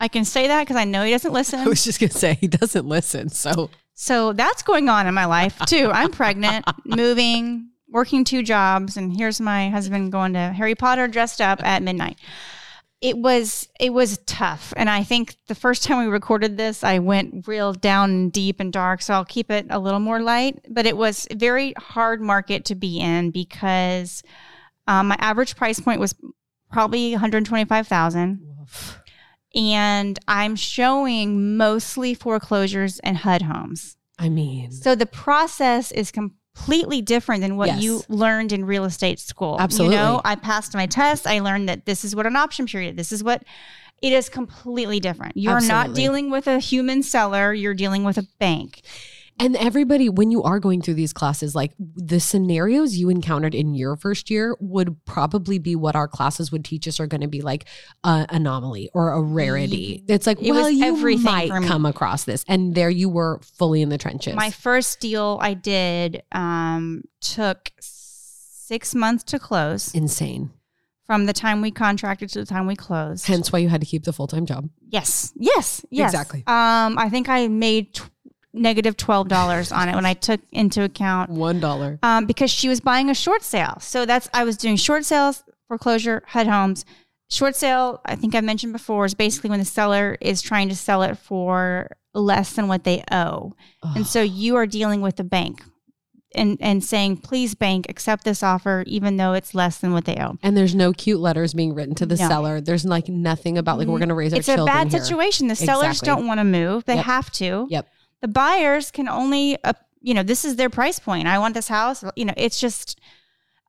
[0.00, 1.60] I can say that because I know he doesn't listen.
[1.60, 3.28] I was just gonna say he doesn't listen.
[3.28, 5.90] So So that's going on in my life too.
[5.92, 11.40] I'm pregnant, moving, working two jobs, and here's my husband going to Harry Potter dressed
[11.40, 12.18] up at midnight.
[13.02, 17.00] It was it was tough, and I think the first time we recorded this, I
[17.00, 19.02] went real down deep and dark.
[19.02, 20.64] So I'll keep it a little more light.
[20.70, 24.22] But it was a very hard market to be in because
[24.86, 26.14] um, my average price point was
[26.70, 28.40] probably 125,000
[29.54, 33.96] and I'm showing mostly foreclosures and HUD homes.
[34.18, 36.10] I mean, So the process is
[36.54, 37.82] completely different than what Yes.
[37.82, 39.56] you learned in real estate school.
[39.58, 39.96] Absolutely.
[39.96, 41.26] You know, I passed my test.
[41.26, 42.96] I learned that this is what an option period.
[42.96, 43.42] This is what
[44.02, 45.36] it is completely different.
[45.36, 47.54] You're not dealing with a human seller.
[47.54, 48.82] You're dealing with a bank.
[49.38, 53.74] And everybody, when you are going through these classes, like the scenarios you encountered in
[53.74, 57.28] your first year would probably be what our classes would teach us are going to
[57.28, 57.66] be like
[58.04, 60.04] an anomaly or a rarity.
[60.08, 62.44] It's like, It well, you everything might come across this.
[62.46, 64.34] And there you were fully in the trenches.
[64.34, 70.50] My first deal I did um, took six months to close Insane.
[71.04, 73.26] from the time we contracted to the time we closed.
[73.26, 74.68] Hence why you had to keep the full time job.
[74.88, 75.32] Yes.
[75.36, 75.84] Yes.
[75.90, 76.12] Yes.
[76.12, 76.40] Exactly.
[76.46, 78.04] Um, I think I made t-
[78.54, 81.98] negative twelve dollars on it when I took into account One dollar.
[82.02, 83.78] um, because she was buying a short sale.
[83.80, 86.84] So that's I was doing short sales, foreclosure, HUD homes.
[87.30, 90.76] Short sale, I think I mentioned before, is basically when the seller is trying to
[90.76, 93.54] sell it for less than what they owe.
[93.82, 95.62] And so you are dealing with the bank
[96.34, 100.16] and, and saying, please, bank, accept this offer, even though it's less than what they
[100.16, 100.36] owe.
[100.42, 102.28] And there's no cute letters being written to the No.
[102.28, 102.60] seller.
[102.60, 105.02] There's like nothing about like we're going to raise our It's a bad here.
[105.02, 105.48] situation.
[105.48, 106.06] The sellers Exactly.
[106.08, 107.04] don't want to move, they Yep.
[107.06, 107.66] have to.
[107.70, 107.88] Yep.
[108.22, 111.28] The buyers can only uh, you know this is their price point.
[111.28, 112.02] I want this house.
[112.16, 112.98] You know it's just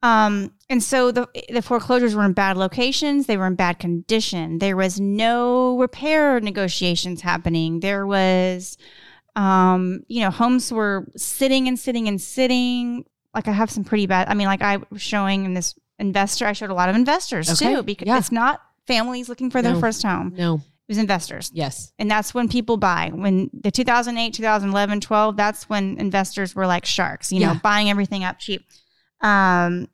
[0.01, 3.25] um and so the the foreclosures were in bad locations.
[3.25, 4.59] They were in bad condition.
[4.59, 7.79] There was no repair negotiations happening.
[7.81, 8.77] There was
[9.35, 13.05] um you know homes were sitting and sitting and sitting.
[13.35, 16.45] Like i have some pretty bad i mean like i was showing in this investor
[16.45, 18.19] i showed a lot of investors Okay, too because yeah.
[18.19, 19.79] it's not families looking for their No.
[19.79, 20.33] first home.
[20.37, 20.61] No.
[20.87, 21.93] It was investors Yes.
[21.97, 26.85] and that's when people buy when the 2008 2011 12 that's when investors were like
[26.85, 28.65] sharks you know buying everything up cheap
[29.21, 29.87] um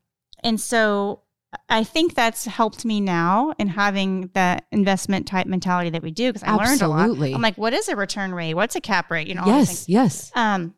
[0.43, 1.21] and so
[1.69, 6.31] i think that's helped me now in having the investment type mentality that we do
[6.33, 9.11] because i learned a lot i'm like what is a return rate what's a cap
[9.11, 9.89] rate you know all these things.
[9.89, 10.31] Yes.
[10.31, 10.31] Yes.
[10.35, 10.73] um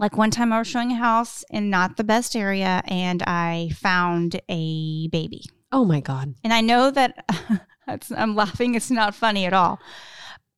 [0.00, 3.70] like one time i was showing a house in not the best area and i
[3.76, 6.34] found a baby Oh my God.
[6.42, 7.24] and i know that
[7.88, 9.78] it's, i'm laughing it's not funny at all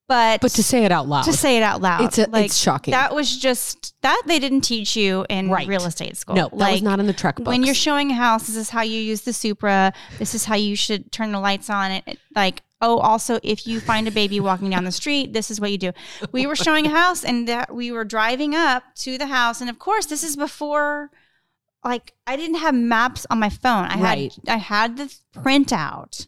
[0.08, 1.22] but But to say it out loud.
[1.26, 2.00] to say it out loud.
[2.02, 2.90] It's a- it's shocking.
[2.90, 5.68] That was just that they didn't teach you in Right.
[5.68, 6.34] real estate school.
[6.34, 7.46] no, that was not in the truck books.
[7.46, 8.48] when you're showing a house.
[8.48, 9.92] This is how you use the Supra.
[10.18, 11.92] This is how you should turn the lights on.
[11.92, 15.48] It it- like oh, also if you find a baby walking down the street, this
[15.48, 15.92] is what you do.
[16.32, 19.70] We were showing a house, and that we were driving up to the house, and
[19.70, 21.10] of course, this is before.
[21.84, 23.84] Like I didn't have maps on my phone.
[23.84, 24.32] I Right.
[24.44, 26.26] had I had the printout.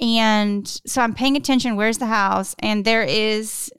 [0.00, 1.76] And so I'm paying attention.
[1.76, 2.54] Where's the house?
[2.58, 3.70] And there is,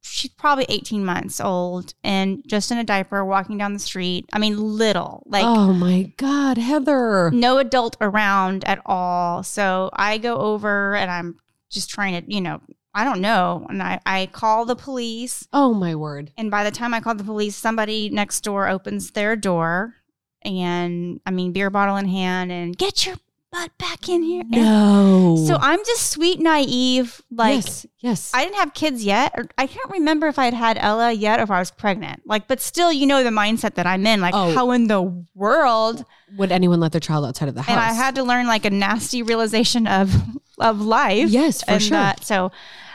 [0.00, 4.26] she's probably 18 months old and just in a diaper walking down the street.
[4.32, 7.30] I mean, little, like oh my God, Heather.
[7.32, 9.42] no adult around at all.
[9.42, 11.38] So I go over and I'm
[11.70, 12.60] just trying to, you know,
[12.94, 13.66] I don't know.
[13.68, 15.46] And I, I call the police.
[15.52, 16.32] Oh my word.
[16.36, 19.94] And by the time I call the police, somebody next door opens their door
[20.42, 23.16] and I mean, beer bottle in hand and get your
[23.50, 24.42] butt back in here.
[24.42, 25.36] And No.
[25.46, 27.20] So I'm just sweet, naive.
[27.30, 28.30] Like yes, yes.
[28.34, 31.40] I didn't have kids yet, or I can't remember if I had had Ella yet
[31.40, 32.22] or if I was pregnant.
[32.26, 34.20] Like, but still, you know the mindset that I'm in.
[34.20, 34.52] Like, Oh.
[34.54, 36.04] how in the world?
[36.36, 37.70] Would anyone let their child outside of the house?
[37.70, 40.14] And I had to learn like a nasty realization of
[40.58, 41.28] of life.
[41.30, 41.90] Yes, for and sure.
[41.96, 42.50] That, so,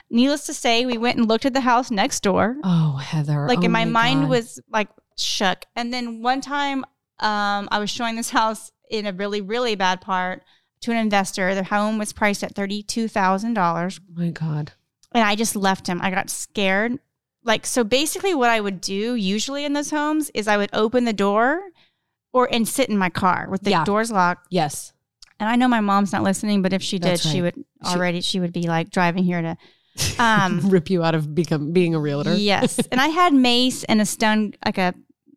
[0.10, 2.58] needless to say, we went and looked at the house next door.
[2.64, 3.48] Oh, Heather.
[3.48, 4.30] like, oh and my, mind God.
[4.30, 5.66] was like shook.
[5.76, 6.84] And then one time,
[7.20, 10.44] um, I was showing this house in a really, really bad part
[10.82, 11.54] to an investor.
[11.56, 14.00] The home was priced at thirty two thousand dollars.
[14.10, 14.72] Oh my God.
[15.14, 16.00] and I just left him.
[16.02, 17.00] I got scared.
[17.44, 21.04] Like so basically what I would do usually in those homes is I would open
[21.06, 21.60] the door
[22.32, 23.84] or and sit in my car with the Yeah.
[23.84, 24.48] doors locked.
[24.50, 24.94] Yes.
[25.40, 28.22] And I know my mom's not listening, but if she did, That's she would already
[28.22, 29.58] she would be like driving here to
[30.24, 32.34] um Rip you out of become being a realtor.
[32.36, 32.80] yes.
[32.92, 34.94] And I had mace and a stun like a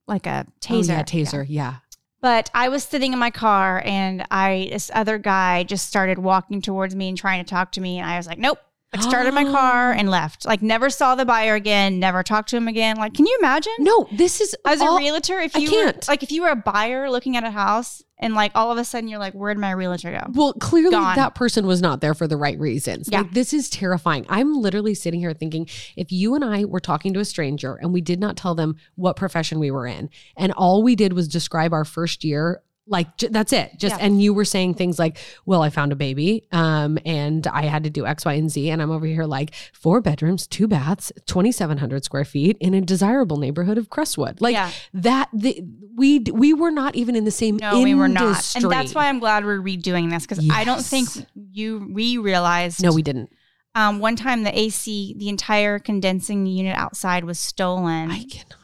[0.06, 0.88] like a Oh, taser.
[0.88, 1.44] yeah, taser.
[1.48, 1.74] Yeah.
[2.20, 6.62] But I was sitting in my car and I this other guy just started walking
[6.62, 8.58] towards me and trying to talk to me and I was like, Nope.
[9.00, 9.96] Like started my car oh.
[9.96, 10.44] and left.
[10.44, 12.96] Like never saw the buyer again, never talked to him again.
[12.96, 13.72] Like, can you imagine?
[13.78, 15.96] No, this is As all- a realtor, if I you can't.
[15.96, 18.78] Were, like if you were a buyer looking at a house and like all of
[18.78, 20.30] a sudden you're like, Where'd my realtor go?
[20.32, 21.16] Well, clearly Gone.
[21.16, 23.08] that person was not there for the right reasons.
[23.10, 23.22] Yeah.
[23.22, 24.26] Like this is terrifying.
[24.28, 27.92] I'm literally sitting here thinking if you and I were talking to a stranger and
[27.92, 31.28] we did not tell them what profession we were in and all we did was
[31.28, 34.06] describe our first year like j- that's it just Yeah.
[34.06, 37.82] and you were saying things like well i found a baby um and i had
[37.84, 41.10] to do x y and z and i'm over here like four bedrooms two baths
[41.26, 44.70] 2700 square feet in a desirable neighborhood of crestwood like Yeah.
[44.94, 45.62] that the,
[45.96, 48.54] we we were not even in the same No, we were not.
[48.54, 51.08] And that's why I'm glad we're redoing this because I don't think
[51.52, 53.30] you we realized no we didn't
[53.74, 58.55] um one time the AC, the entire condensing unit outside was stolen i cannot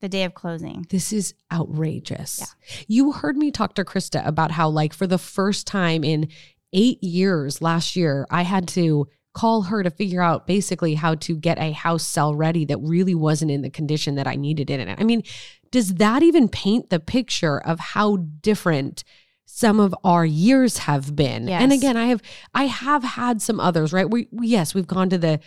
[0.00, 0.86] the day of closing.
[0.90, 2.40] This is outrageous.
[2.40, 2.76] Yeah.
[2.86, 6.28] You heard me talk to Krista about how, like, for the first time in
[6.72, 11.36] eight years last year, I had to call her to figure out basically how to
[11.36, 14.80] get a house sell ready that really wasn't in the condition that I needed it
[14.80, 14.98] in it.
[15.00, 15.22] I mean,
[15.70, 19.04] does that even paint the picture of how different
[19.50, 21.48] some of our years have been?
[21.48, 22.20] And again, I have
[22.54, 24.08] I have had some others, right?
[24.08, 25.40] We, we yes, we've gone to the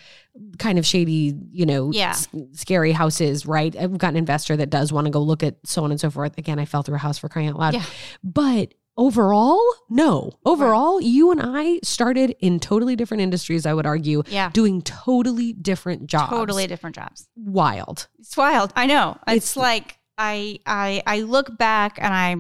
[0.57, 2.09] kind of shady, you know, Yeah.
[2.11, 3.75] s- scary houses, right?
[3.75, 6.09] I've got an investor that does want to go look at so on and so
[6.09, 6.37] forth.
[6.37, 7.73] Again, I fell through a house for crying out loud.
[7.75, 7.83] Yeah.
[8.23, 10.31] But overall, no.
[10.45, 14.49] Overall, you and I started in totally different industries, I would argue, Yeah.
[14.51, 16.29] doing totally different jobs.
[16.31, 17.27] Totally different jobs.
[17.35, 18.07] wild.
[18.19, 18.73] It's wild.
[18.75, 19.17] I know.
[19.27, 22.35] It's, It's- like I I I look back and I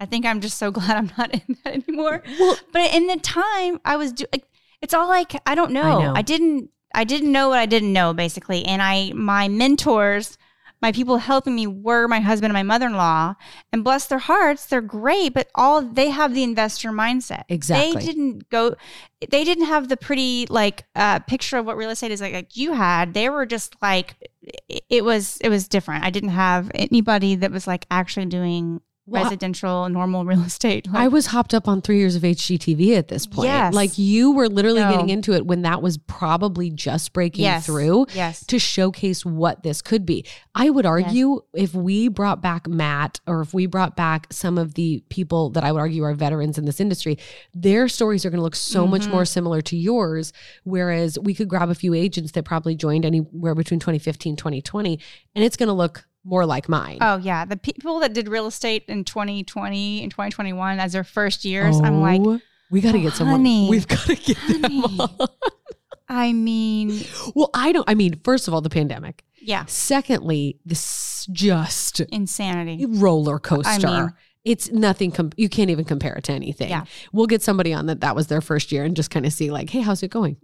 [0.00, 2.22] I think I'm just so glad I'm not in that anymore.
[2.38, 4.42] Well, But in the time I was doing
[4.82, 6.00] it's all like I don't know.
[6.00, 6.12] know.
[6.14, 8.64] I didn't I didn't know what I didn't know basically.
[8.64, 10.36] And I my mentors,
[10.82, 13.34] my people helping me were my husband and my mother-in-law.
[13.72, 17.44] And bless their hearts, they're great, but all they have the investor mindset.
[17.48, 18.00] Exactly.
[18.00, 18.76] They didn't go
[19.30, 22.56] they didn't have the pretty like uh picture of what real estate is like like
[22.56, 23.14] you had.
[23.14, 24.14] They were just like
[24.90, 26.04] it was it was different.
[26.04, 30.86] I didn't have anybody that was like actually doing Well, residential normal real estate.
[30.88, 33.46] Like, I was hopped up on three years of HGTV at this point.
[33.48, 33.72] Yes.
[33.72, 34.90] Like you were literally No.
[34.90, 38.06] getting into it when that was probably just breaking yes, through.
[38.14, 38.44] Yes.
[38.46, 40.24] to showcase what this could be.
[40.54, 44.74] I would argue if we brought back Matt or if we brought back some of
[44.74, 47.16] the people that I would argue are veterans in this industry,
[47.54, 49.12] their stories are going to look so much Mhm.
[49.12, 50.32] more similar to yours.
[50.64, 54.98] Whereas we could grab a few agents that probably joined anywhere between 2015, 2020,
[55.36, 56.98] and it's going to look more like mine.
[57.00, 61.44] Oh yeah, the people that did real estate in 2020 and 2021 as their first
[61.44, 63.36] years, I'm like, Oh, we got to oh, get someone.
[63.40, 65.28] honey, We've got to get them on.
[66.08, 67.00] I mean,
[67.34, 67.88] Well, I don't.
[67.88, 69.24] I mean, first of all, the pandemic.
[69.40, 72.84] yeah, Secondly, this just insanity.
[72.86, 73.86] roller coaster.
[73.86, 74.10] mean-
[74.46, 75.10] it's nothing.
[75.10, 76.70] Com- you can't even compare it to anything.
[76.70, 76.84] Yeah.
[77.12, 79.50] We'll get somebody on that that was their first year and just kind of see
[79.50, 80.36] like, hey, how's it going?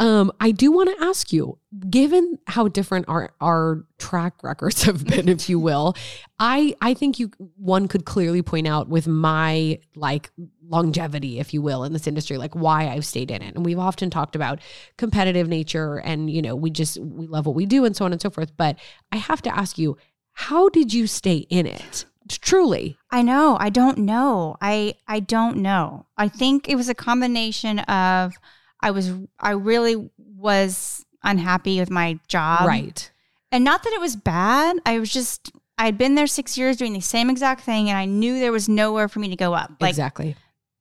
[0.00, 1.58] Um, I do want to ask you,
[1.90, 5.94] given how different our our track records have been, if you will,
[6.38, 10.30] I I think you one could clearly point out with my like
[10.66, 13.54] longevity, if you will, in this industry, like why I've stayed in it.
[13.54, 14.60] And we've often talked about
[14.96, 18.12] competitive nature and you know, we just we love what we do and so on
[18.12, 18.56] and so forth.
[18.56, 18.78] But
[19.12, 19.98] I have to ask you,
[20.32, 22.06] how did you stay in it?
[22.28, 22.98] Truly.
[23.10, 23.56] I know.
[23.60, 24.56] I don't know.
[24.60, 26.06] I I don't know.
[26.16, 28.34] I think it was a combination of
[28.80, 32.66] I was I really was unhappy with my job.
[32.66, 33.10] right.
[33.52, 34.76] And not that it was bad.
[34.84, 38.06] I was just I'd been there 6 years doing the same exact thing and I
[38.06, 39.72] knew there was nowhere for me to go up.
[39.80, 40.36] Like exactly.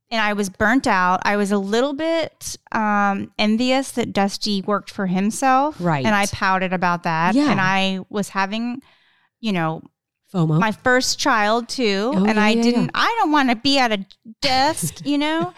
[0.10, 1.22] and I was burnt out.
[1.24, 5.76] I was a little bit um, envious that Dusty worked for himself.
[5.80, 6.06] Right.
[6.06, 7.36] And I pouted about that.
[7.36, 7.52] Yeah.
[7.52, 8.82] And I was having,
[9.42, 9.82] you know,
[10.36, 10.60] FOMO.
[10.60, 12.84] my first child too, Oh, and yeah, I yeah, didn't.
[12.86, 12.90] yeah.
[12.94, 14.06] I don't want to be at a
[14.42, 15.54] desk, you know.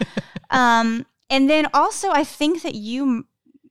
[0.50, 3.26] um, and then also, I think that you,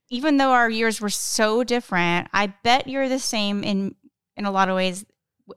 [0.09, 3.95] even though our years were so different, I bet you're the same in
[4.35, 5.05] in a lot of ways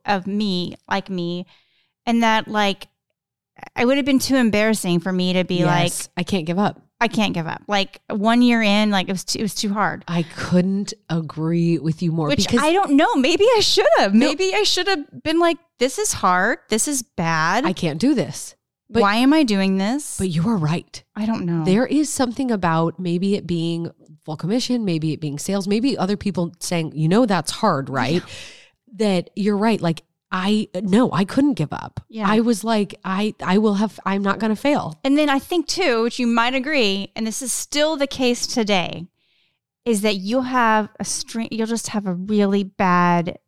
[0.07, 1.47] of me, like me,
[2.07, 2.87] and that like
[3.79, 6.81] it would have been too embarrassing for me to be like, I can't give up.
[7.01, 7.63] I can't give up.
[7.67, 10.05] Like one year in, like it was too, it was too hard.
[10.07, 13.15] I couldn't agree with you more Which because I don't know.
[13.17, 14.15] Maybe I should have.
[14.15, 16.59] Maybe I should have been like, this is hard.
[16.69, 17.65] This is bad.
[17.65, 18.55] I can't do this.
[18.91, 20.19] but- Why am I doing this?
[20.19, 21.03] But you are right.
[21.17, 21.65] I don't know.
[21.65, 23.91] There is something about maybe it being
[24.27, 28.23] full commission, maybe it being sales, maybe other people saying, you know, that's hard, right?
[28.97, 29.81] That you're right.
[29.81, 30.03] Like,
[30.33, 32.01] I, no, I couldn't give up.
[32.09, 32.25] Yeah.
[32.29, 34.99] I was like, I, I will have, I'm not going to fail.
[35.03, 38.47] And then I think too, which you might agree, and this is still the case
[38.47, 39.07] today,
[39.85, 41.49] is that you'll have a string.
[41.51, 43.39] You'll just have a really bad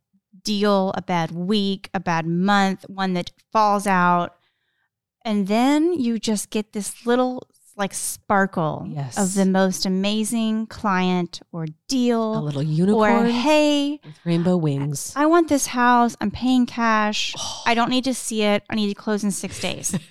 [0.43, 4.35] deal, a bad week, a bad month, one that falls out,
[5.24, 9.16] and then you just get this little like sparkle Yes.
[9.18, 13.26] of the most amazing client or deal A little unicorn.
[13.26, 15.12] or hey with rainbow wings.
[15.16, 16.16] I want this house.
[16.20, 17.34] I'm paying cash.
[17.38, 17.62] Oh.
[17.66, 18.62] I don't need to see it.
[18.70, 19.96] I need to close in six days.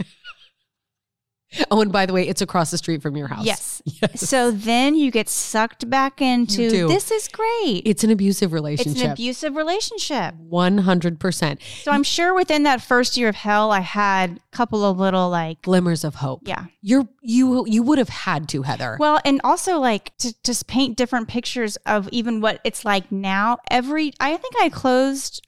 [1.70, 3.45] Oh, and by the way, it's across the street from your house.
[3.45, 3.82] Yes.
[4.02, 4.30] Yes.
[4.30, 7.82] So then you get sucked back into this is great.
[7.86, 8.91] it's an abusive relationship.
[8.93, 10.36] It's an abusive relationship.
[10.36, 11.60] 100%.
[11.84, 15.30] So I'm sure within that first year of hell, I had a couple of little
[15.30, 16.41] like, Glimmers of hope.
[16.45, 16.66] yeah.
[16.82, 18.97] You're, you, you would have had to, Heather.
[18.99, 23.58] Well, and also like to just paint different pictures of even what it's like now.
[23.70, 25.45] Every, I think I closed,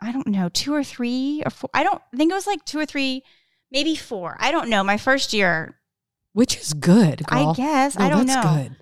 [0.00, 1.70] I don't know, two or three or four.
[1.72, 3.22] I don't I think it was like two or three,
[3.72, 4.36] maybe four.
[4.38, 4.84] I don't know.
[4.84, 5.78] My first year,
[6.34, 7.22] Which is good.
[7.28, 7.98] I guess.
[7.98, 8.62] No, I don't that's know.
[8.62, 8.76] good.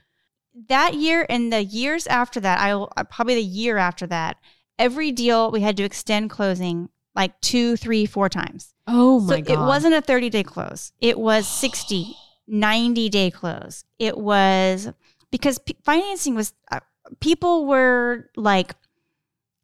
[0.69, 4.37] that year and the years after that, I uh, probably the year after that,
[4.79, 8.75] every deal we had to extend closing like two, three, four times.
[8.87, 9.53] Oh my so God.
[9.53, 10.93] it wasn't a 30 day close.
[11.01, 12.15] It was 60,
[12.49, 13.85] 90 day close.
[13.99, 14.91] It was
[15.31, 16.81] because p- financing was, uh,
[17.21, 18.75] people were like,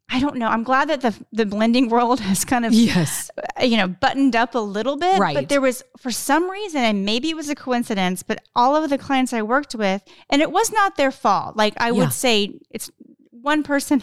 [0.09, 0.47] I don't know.
[0.47, 3.29] I'm glad that the the blending world has kind of Yes.
[3.61, 5.19] you know, buttoned up a little bit.
[5.19, 5.35] Right.
[5.35, 8.89] But there was, for some reason, and maybe it was a coincidence, but all of
[8.89, 11.57] the clients I worked with, and it was not their fault.
[11.57, 11.91] Like I Yeah.
[11.93, 12.89] would say, it's
[13.31, 14.01] one person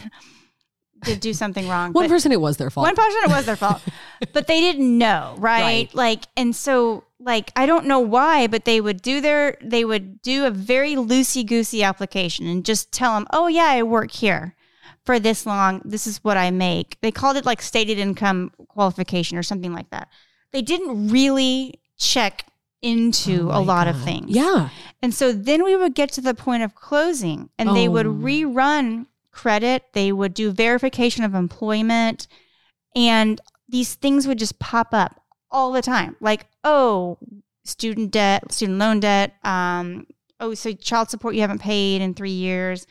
[1.03, 1.91] did do something wrong.
[1.93, 2.85] One person, it was their fault.
[2.85, 3.81] One person, it was their fault,
[4.33, 5.61] but they didn't know, right?
[5.61, 5.95] Right.
[5.95, 10.21] Like, and so, like, I don't know why, but they would do their, they would
[10.21, 14.55] do a very loosey goosey application and just tell them, oh yeah, I work here
[15.05, 15.81] for this long.
[15.85, 16.97] This is what I make.
[17.01, 20.09] They called it like stated income qualification or something like that.
[20.51, 22.45] They didn't really check
[22.81, 24.29] into Oh a lot of things.
[24.29, 24.69] Yeah.
[25.01, 28.13] And so then we would get to the point of closing and they would Oh.
[28.13, 32.27] rerun credit, they would do verification of employment,
[32.95, 36.15] and these things would just pop up all the time.
[36.21, 37.17] Like, oh,
[37.65, 40.07] student debt, student loan debt, um,
[40.39, 42.87] oh, so child support you haven't paid in three years.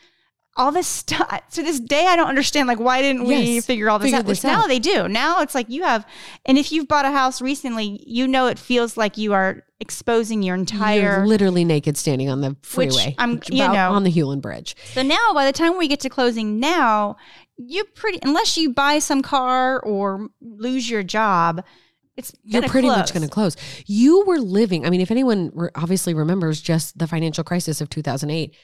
[0.57, 1.41] All this stuff.
[1.51, 2.67] To this day, I don't understand.
[2.67, 4.25] Like, why didn't we figure all this figure out?
[4.25, 4.67] this now out.
[4.67, 5.07] they do.
[5.07, 6.05] Now it's like you have,
[6.45, 10.41] and if you've bought a house recently, you know it feels like you are exposing
[10.43, 13.15] your entire You're literally naked standing on the freeway.
[13.17, 13.91] I'm- which- you about know.
[13.91, 14.75] on the Hewlin Bridge.
[14.93, 17.17] So now, by the time we get to closing, now
[17.57, 21.63] you pretty unless you buy some car or lose your job,
[22.17, 23.55] it's You're pretty much going to close.
[23.87, 24.85] You were living.
[24.85, 28.55] I mean, if anyone re- obviously remembers just the financial crisis of 2008,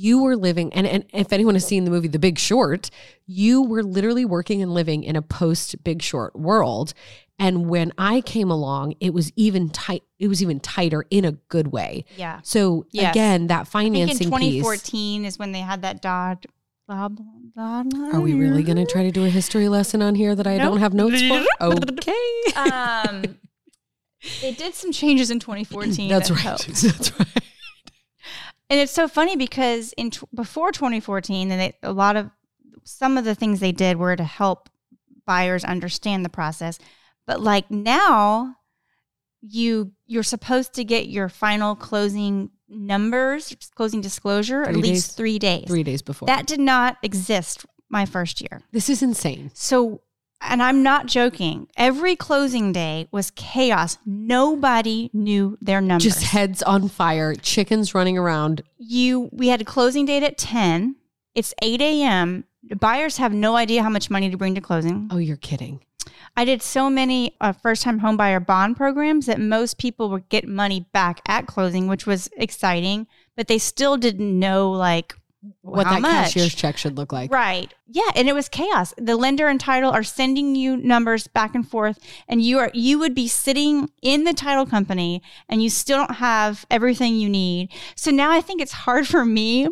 [0.00, 2.88] you were living, and, and if anyone has seen the movie The Big Short,
[3.26, 6.94] you were literally working and living in a post Big Short world.
[7.40, 10.02] And when I came along, it was even tight.
[10.18, 12.04] It was even tighter in a good way.
[12.16, 13.12] Yeah, So Yes.
[13.12, 14.62] again, that I think in financing piece.
[14.62, 16.46] 2014 is when they had that Dodd.
[16.88, 18.10] Blah, blah, blah.
[18.12, 20.56] Are we really going to try to do a history lesson on here that I
[20.58, 20.70] Nope.
[20.72, 21.44] don't have notes for?
[21.60, 22.52] Okay.
[22.56, 23.36] Um,
[24.40, 26.08] they did some changes in 2014.
[26.08, 26.42] That's that right.
[26.42, 26.66] helped.
[26.82, 27.28] That's right.
[28.70, 32.30] And it's so funny because in tw- before 2014, and they, a lot of
[32.84, 34.68] some of the things they did were to help
[35.26, 36.78] buyers understand the process.
[37.26, 38.56] But like now,
[39.40, 45.14] you you're supposed to get your final closing numbers, closing disclosure, at least days?
[45.14, 45.64] three days.
[45.66, 46.26] Three days before.
[46.26, 48.62] That did not exist my first year.
[48.72, 49.50] this is insane.
[49.54, 50.02] So,
[50.40, 51.68] and I'm not joking.
[51.76, 53.98] Every closing day was chaos.
[54.06, 58.62] Nobody knew their numbers Just heads on fire, chickens running around.
[58.78, 60.96] you we had a closing date at 10
[61.34, 65.08] it's 8 a.m the buyers have no idea how much money to bring to closing
[65.10, 65.80] Oh, you're kidding.
[66.36, 70.46] i did so many uh, first-time home buyer bond programs that most people would get
[70.48, 75.14] money back at closing which was exciting but they still didn't know like
[75.60, 76.34] what how that much?
[76.34, 77.32] cashier's check should look like.
[77.32, 77.72] Right.
[77.86, 78.92] Yeah, and it was chaos.
[78.98, 82.98] The lender and title are sending you numbers back and forth and you are you
[82.98, 87.70] would be sitting in the title company and you still don't have everything you need.
[87.94, 89.68] So now I think it's hard for me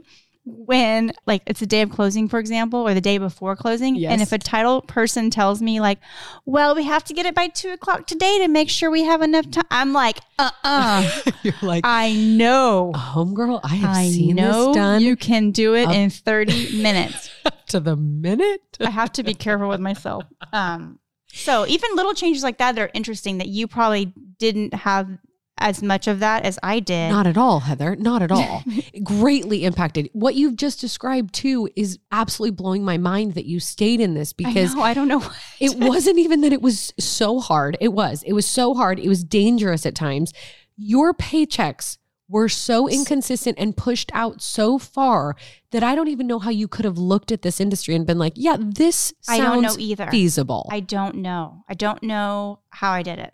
[0.48, 4.22] when like it's the day of closing for example or the day before closing and
[4.22, 5.98] if a title person tells me like
[6.44, 9.22] well we have to get it by two o'clock today to make sure we have
[9.22, 11.10] enough time i'm like uh-uh.
[11.42, 12.92] You're like, i know.
[12.94, 16.80] Homegirl, I have i seen know this done you can do it up- in 30
[16.82, 17.28] minutes.
[17.68, 18.60] to the minute.
[18.80, 20.22] I have to be careful with myself.
[20.52, 25.08] Um, so even little changes like that that are interesting that you probably didn't have
[25.58, 27.08] as much of that as I did.
[27.10, 27.96] Not at all, Heather.
[27.96, 28.62] Not at all.
[29.02, 30.10] Greatly impacted.
[30.12, 34.32] What you've just described too is absolutely blowing my mind that you stayed in this
[34.32, 35.22] I because know, I don't know.
[35.60, 37.76] It wasn't even that it was so hard.
[37.80, 38.22] It was.
[38.24, 38.98] It was so hard.
[38.98, 40.32] It was dangerous at times.
[40.76, 41.98] Your paychecks
[42.28, 45.36] were so inconsistent and pushed out so far
[45.70, 48.18] that I don't even know how you could have looked at this industry and been
[48.18, 50.08] like, yeah, this I don't know either.
[50.10, 50.68] feasible.
[50.70, 51.64] I don't know.
[51.68, 53.32] I don't know how I did it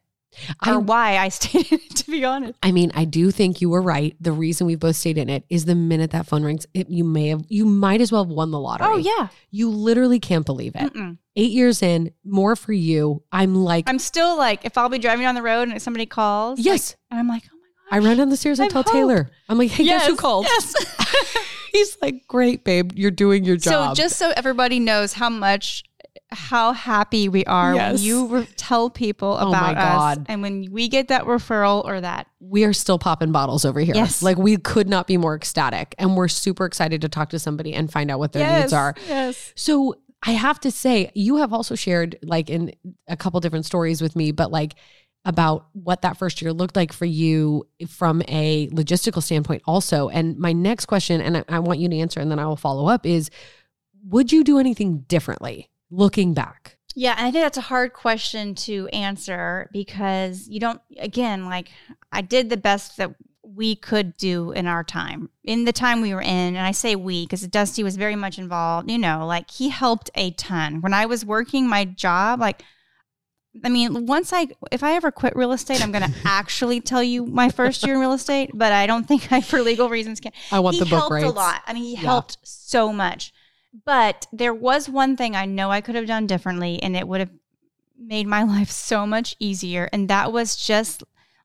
[0.60, 1.96] I- or why I stayed in it.
[1.96, 4.16] To be honest, I mean, I do think you were right.
[4.20, 7.04] The reason we both stayed in it is the minute that phone rings, it, you
[7.04, 8.86] may have, you might as well have won the lottery.
[8.88, 10.92] oh yeah, You literally can't believe it.
[10.92, 11.18] Mm-mm.
[11.36, 13.22] Eight years in, more for you.
[13.32, 16.58] I'm like, I'm still like if I'll be driving down the road and somebody calls,
[16.58, 16.96] like- yes.
[17.10, 17.96] and I'm like, oh my God.
[17.96, 18.58] I gosh, run down the stairs.
[18.60, 18.92] I I've tell hope.
[18.92, 20.44] Taylor, I'm like, hey, guess who called?
[20.46, 20.74] Yes.
[21.72, 22.92] He's like, great, babe.
[22.96, 23.96] You're doing your job.
[23.96, 25.84] So just so everybody knows how much
[26.32, 27.94] how happy we are Yes.
[27.94, 32.00] when you re- tell people Oh about us and when we get that referral or
[32.00, 33.94] that we are still popping bottles over here.
[33.94, 34.22] Yes.
[34.22, 35.94] Like we could not be more ecstatic.
[35.98, 38.94] And we're super excited to talk to somebody and find out what their needs are.
[39.06, 39.52] Yes.
[39.56, 42.72] So I have to say, you have also shared like in
[43.08, 44.74] a couple different stories with me, but like
[45.24, 50.08] about what that first year looked like for you from a logistical standpoint also.
[50.08, 52.56] And my next question, and I, I want you to answer and then I will
[52.56, 53.30] follow up is
[54.04, 56.76] would you do anything differently looking back?
[56.96, 61.70] Yeah, and I think that's a hard question to answer because you don't again like
[62.10, 63.14] I did the best that
[63.44, 65.28] we could do in our time.
[65.44, 68.38] In the time we were in, and I say we because Dusty was very much
[68.38, 70.80] involved, you know, like he helped a ton.
[70.80, 72.62] When I was working my job, like
[73.64, 77.02] I mean, once I if I ever quit real estate, I'm going to actually tell
[77.02, 80.20] you my first year in real estate, but I don't think I for legal reasons
[80.20, 80.32] can.
[80.50, 81.26] I want he the book helped rights.
[81.26, 81.62] a lot.
[81.66, 82.00] I mean, he Yeah.
[82.00, 83.32] helped so much.
[83.84, 87.20] But there was one thing I know I could have done differently, and it would
[87.20, 87.30] have
[87.98, 89.88] made my life so much easier.
[89.92, 91.02] And that was just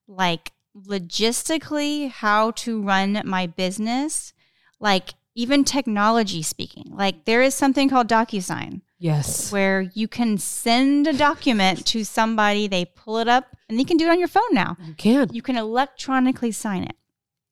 [0.07, 4.33] like logistically how to run my business,
[4.79, 6.85] like even technology speaking.
[6.91, 9.51] Like there is something called DocuSign Yes.
[9.51, 13.97] where you can send a document to somebody, they pull it up, and you can
[13.97, 14.77] do it on your phone now.
[14.83, 15.29] You can.
[15.31, 16.95] You can electronically sign it.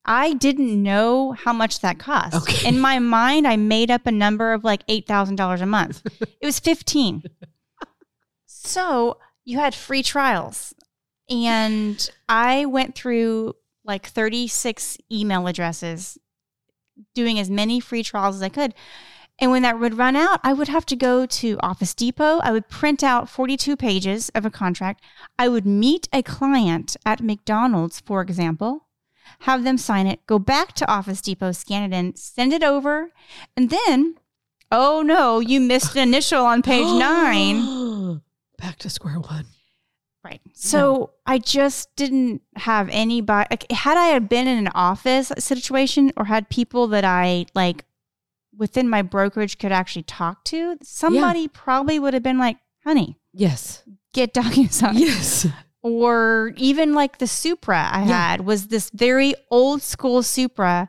[0.06, 2.34] I didn't know how much that cost.
[2.34, 2.68] Okay.
[2.68, 6.02] In my mind, I made up a number of like $8,000 a month.
[6.40, 7.24] it was 15.
[8.46, 10.74] So you had free trials.
[11.28, 13.54] And I went through
[13.84, 16.18] like 36 email addresses,
[17.14, 18.74] doing as many free trials as I could.
[19.38, 22.38] And when that would run out, I would have to go to Office Depot.
[22.38, 25.02] I would print out 42 pages of a contract.
[25.38, 28.85] I would meet a client at McDonald's, for example,
[29.40, 33.10] have them sign it, go back to Office Depot, scan it in, send it over.
[33.56, 34.16] And then,
[34.72, 38.20] oh no, you missed an initial on page nine.
[38.58, 39.46] Back to square one.
[40.24, 40.40] Right.
[40.54, 43.46] So I just didn't have anybody.
[43.50, 47.84] Like, had I had been in an office situation or had people that I like
[48.56, 53.84] within my brokerage could actually talk to, somebody probably would have been like, honey, Yes.
[54.14, 54.94] get DocuSign.
[54.98, 55.46] Yes.
[55.86, 58.30] Or even like the Supra I Yeah.
[58.30, 60.88] had was this very old school Supra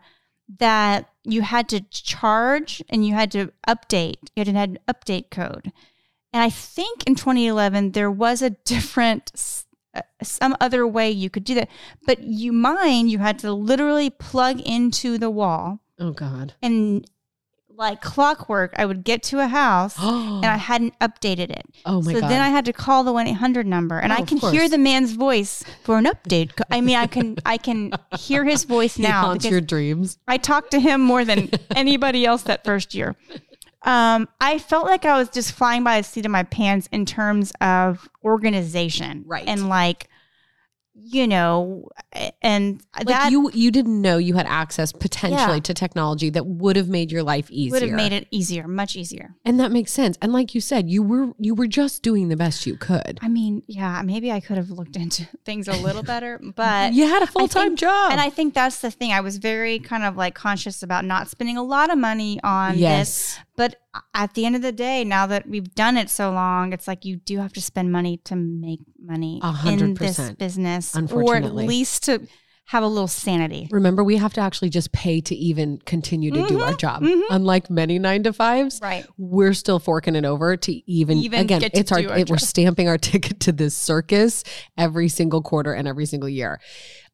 [0.59, 4.29] that you had to charge and you had to update.
[4.35, 5.71] It had an update code.
[6.33, 9.31] And I think in 2011 there was a different
[9.93, 11.69] uh, some other way you could do that.
[12.05, 16.53] But you mine you had to literally plug into the wall Oh God.
[16.61, 17.05] and
[17.77, 21.65] like clockwork I would get to a house and I hadn't updated it.
[21.85, 22.29] Oh my so God.
[22.29, 24.39] then I had to call the one eight hundred number, and Oh, I of can
[24.39, 26.51] hear the man's voice for an update.
[26.71, 30.17] I mean, I can I can hear his voice now haunts because your dreams.
[30.27, 33.15] I talked to him more than anybody else that first year.
[33.83, 37.05] Um, I felt like I was just flying by the seat of my pants in
[37.05, 39.47] terms of organization, Right.
[39.47, 40.09] And like,
[41.03, 41.87] you know,
[42.41, 45.59] and Like that you you didn't know you had access potentially Yeah.
[45.59, 47.71] to technology that would have made your life easier.
[47.71, 49.35] would have made it easier, much easier.
[49.45, 50.17] And that makes sense.
[50.21, 53.19] And like you said, you were you were just doing the best you could.
[53.21, 57.07] I mean, yeah, maybe I could have looked into things a little better, but you
[57.07, 58.11] had a full time job.
[58.11, 59.11] And I think that's the thing.
[59.13, 62.77] I was very kind of like conscious about not spending a lot of money on
[62.79, 63.37] this.
[63.57, 63.75] But
[64.13, 67.03] at the end of the day, now that we've done it so long, it's like
[67.03, 71.35] you do have to spend money to make money A hundred in this business, or
[71.35, 72.27] at least to
[72.65, 73.67] have a little sanity.
[73.71, 77.01] Remember, we have to actually just pay to even continue to do our job.
[77.01, 77.21] mhm.
[77.29, 79.05] Unlike many nine to fives, Right.
[79.17, 82.37] we're still forking it over to even, Even again, to it's our, our it, we're
[82.37, 84.43] stamping our ticket to this circus
[84.77, 86.59] every single quarter and every single year.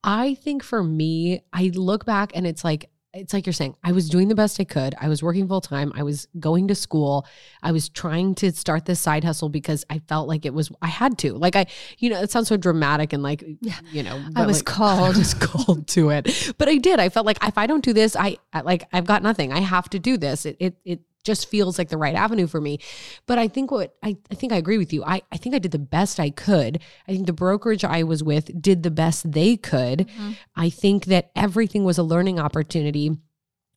[0.04, 3.92] I think for me, I look back and it's like, it's like you're saying, I
[3.92, 4.96] was doing the best I could.
[5.00, 5.92] I was working full time.
[5.96, 7.28] I was going to school.
[7.62, 10.88] I was trying to start this side hustle because I felt like it was, I
[10.88, 11.34] had to.
[11.34, 11.68] Like, I,
[12.00, 13.44] you know, it sounds so dramatic and like,
[13.92, 15.16] you know, I was like, called.
[15.16, 16.54] I was called to it.
[16.58, 17.00] But I did.
[17.00, 19.54] I felt like if I don't do this, I, I like, I've got nothing.
[19.54, 20.48] I have to do this.
[20.48, 22.80] It, it, it, just feels like the right avenue for me.
[23.26, 25.04] But I think what I, I think I agree with you.
[25.04, 26.80] I, I think I did the best I could.
[27.08, 30.00] I think the brokerage I was with did the best they could.
[30.00, 30.32] Mm-hmm.
[30.56, 33.18] I think that everything was a learning opportunity.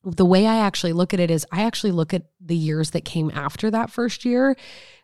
[0.03, 3.03] The way I actually look at it is I actually look at the years that
[3.03, 4.55] came after that first year.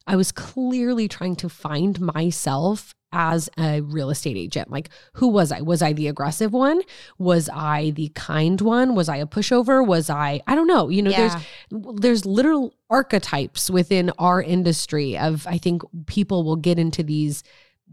[0.05, 4.69] I was clearly trying to find myself as a real estate agent.
[4.69, 5.61] Like, who was I?
[5.61, 6.81] Was I the aggressive one?
[7.17, 8.95] Was I the kind one?
[8.95, 9.85] Was I a pushover?
[9.85, 10.89] Was I, I don't know.
[10.89, 11.39] You know, Yeah.
[11.69, 17.43] there's there's literal archetypes within our industry of I think people will get into these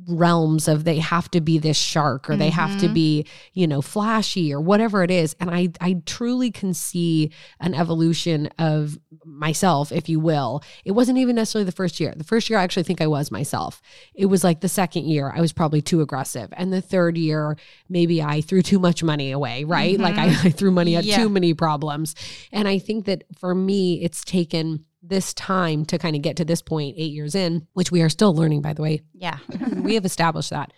[0.09, 2.95] realms of they have to be this shark or they have to Mhm.
[2.95, 5.35] be you know flashy or whatever it is.
[5.41, 7.31] And i i truly can see
[7.61, 10.63] an evolution of myself if you will.
[10.85, 12.15] It wasn't even necessarily the first year.
[12.17, 13.83] The first year i actually think i was myself.
[14.15, 16.49] It was like the second year i was probably too aggressive.
[16.57, 17.57] And the third year
[17.89, 19.99] maybe i threw too much money away right?
[19.99, 21.19] Like I, I threw money at Yeah.
[21.19, 22.15] too many problems.
[22.53, 26.45] And i think that for me it's taken this time to kind of get to
[26.45, 29.39] this point eight years in which we are still learning by the way Yeah.
[29.77, 30.73] we have established that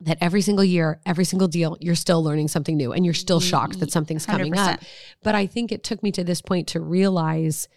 [0.00, 3.40] that every single year every single deal you're still learning something new and you're still
[3.40, 4.84] shocked that something's coming up 100%.
[5.22, 7.68] but i think it took me to this point to realize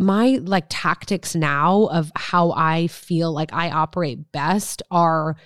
[0.00, 5.36] my like tactics now of how i feel like i operate best are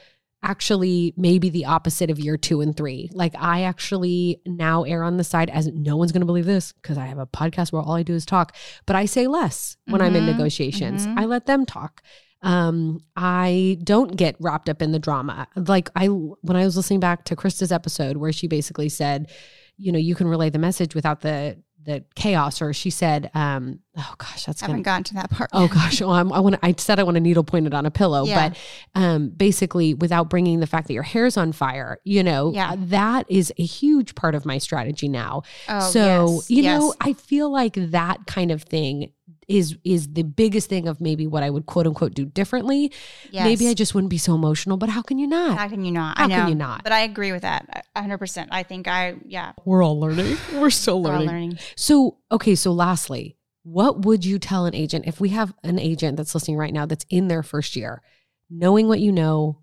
[0.42, 3.10] actually maybe the opposite of year two and three.
[3.12, 6.72] Like I actually now err on the side as no one's going to believe this
[6.72, 8.54] because I have a podcast where all I do is talk,
[8.86, 11.06] but I say less when I'm in Mhm, negotiations.
[11.06, 11.14] mhm.
[11.18, 12.02] I let them talk.
[12.40, 15.48] Um, I don't get wrapped up in the drama.
[15.56, 19.30] Like I, when I was listening back to Krista's episode where she basically said,
[19.76, 23.78] you know, you can relay the message without the the chaos, or she said, um,
[23.96, 25.48] oh gosh, that's I gonna haven't gotten to that part.
[25.52, 26.58] Oh gosh, well, I'm, I want.
[26.62, 28.50] I said I want a needle pointed on a pillow, Yeah.
[28.50, 28.58] but
[29.00, 32.74] um, basically, without bringing the fact that your hair's on fire, you know, Yeah.
[32.76, 35.42] that is a huge part of my strategy now.
[35.68, 36.80] Oh, so yes, you yes.
[36.80, 39.12] know, I feel like that kind of thing
[39.48, 42.92] is is the biggest thing of maybe what I would quote unquote do differently.
[43.30, 43.44] yes.
[43.44, 45.58] Maybe I just wouldn't be so emotional, but how can you not?
[45.58, 46.18] How can you not?
[46.18, 46.34] How I know.
[46.36, 46.82] can you not?
[46.84, 47.86] But I agree with that.
[47.96, 48.48] a 100%.
[48.50, 50.36] I think I, yeah, We're all learning.
[50.54, 51.28] We're still we're all learning.
[51.28, 51.58] learning.
[51.76, 56.18] So, okay, so lastly, what would you tell an agent if we have an agent
[56.18, 58.02] that's listening right now that's in their first year,
[58.50, 59.60] knowing what you know,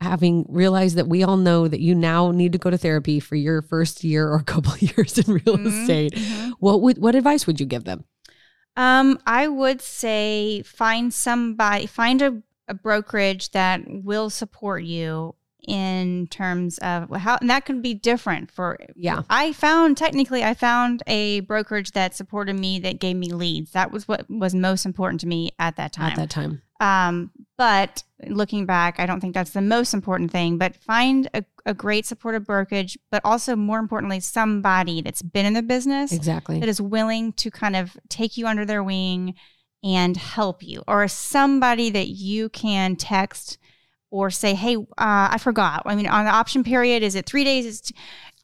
[0.00, 3.34] having realized that we all know that you now need to go to therapy for
[3.36, 6.12] your first year or a couple of years in real Mhm, estate.
[6.14, 6.52] mhm.
[6.58, 8.04] What would what advice would you give them?
[8.78, 15.34] Um, I would say find somebody, find a, a brokerage that will support you
[15.66, 18.78] in terms of how, and that can be different for.
[18.94, 19.22] Yeah.
[19.28, 23.72] I found technically, I found a brokerage that supported me that gave me leads.
[23.72, 26.12] That was what was most important to me at that time.
[26.12, 26.62] At that time.
[26.80, 30.56] Um, but looking back, I don't think that's the most important thing.
[30.56, 35.52] But find a, a great supportive brokerage, but also more importantly, somebody that's been in
[35.52, 36.60] the business Exactly.
[36.60, 39.34] that is willing to kind of take you under their wing
[39.84, 43.58] and help you, or somebody that you can text
[44.10, 47.44] or say, "Hey, uh, I forgot." I mean, on the option period, is it three
[47.44, 47.66] days?
[47.66, 47.94] Is t-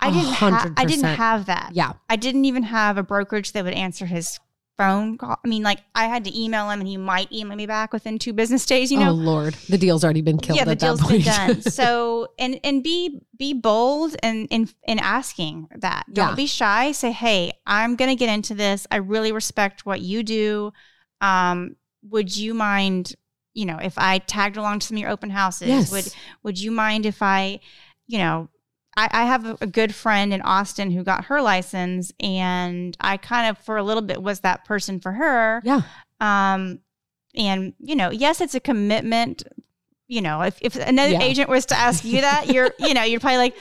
[0.00, 0.32] I didn't.
[0.34, 1.70] Ha- I didn't have that.
[1.72, 1.92] Yeah.
[2.10, 4.38] I didn't even have a brokerage that would answer his
[4.76, 5.38] phone call.
[5.44, 8.18] I mean, like I had to email him, and he might email me back within
[8.18, 8.90] two business days.
[8.90, 9.54] You know, oh Lord.
[9.68, 11.08] The deal's already been killed yeah, the point.
[11.08, 11.62] been done.
[11.70, 16.04] So and and be be bold and in in asking that.
[16.12, 16.34] Don't Yeah.
[16.34, 16.92] be shy.
[16.92, 18.86] Say, hey, I'm gonna get into this.
[18.90, 20.72] I really respect what you do.
[21.20, 23.14] Um, would you mind,
[23.54, 25.68] you know, if I tagged along to some of your open houses?
[25.68, 25.90] Yes.
[25.92, 26.12] Would
[26.42, 27.60] would you mind if I,
[28.06, 28.48] you know,
[28.96, 33.16] I, I have a, a good friend in Austin who got her license, and I
[33.16, 35.60] kind of for a little bit was that person for her.
[35.64, 35.82] yeah.
[36.20, 36.80] Um,
[37.36, 39.42] and you know, yes, it's a commitment
[40.06, 41.22] you know, if, if another Yeah.
[41.22, 43.56] agent was to ask you that, you're, you know, you're probably like,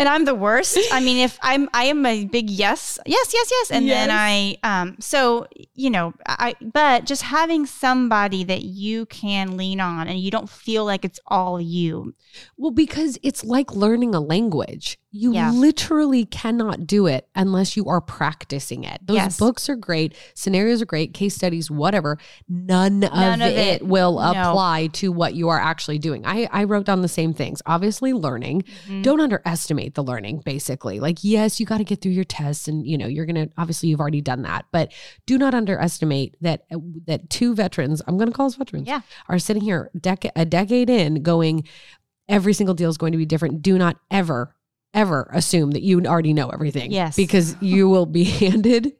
[0.00, 0.78] and I'm the worst.
[0.90, 3.70] I mean, if I'm, I am a big yes, yes, yes, yes.
[3.70, 9.58] And then I, um, so, you know, I, but just having somebody that you can
[9.58, 12.14] lean on and you don't feel like it's all you.
[12.56, 14.98] Well, because it's like learning a language.
[15.12, 15.50] You Yeah.
[15.50, 19.00] literally cannot do it unless you are practicing it.
[19.04, 19.38] Those Yes.
[19.38, 22.16] books are great, scenarios are great, case studies, whatever.
[22.48, 24.30] None, None of, of it, will No.
[24.30, 26.24] apply to what you are actually doing.
[26.24, 27.60] I, I wrote down the same things.
[27.66, 28.62] Obviously, learning.
[28.86, 29.02] Mm-hmm.
[29.02, 31.00] Don't underestimate the learning, basically.
[31.00, 33.52] Like, yes, you got to get through your tests and, you know, you're going to,
[33.58, 34.92] obviously, you've already done that, but
[35.26, 36.66] do not underestimate that,
[37.06, 39.00] that two veterans, I'm going to call us veterans, Yeah.
[39.28, 41.64] are sitting here dec- a decade in going,
[42.28, 43.60] every single deal is going to be different.
[43.60, 44.54] Do not ever,
[44.94, 46.90] ever assume that you already know everything.
[46.90, 47.16] Yes.
[47.16, 48.92] Because you will be handed,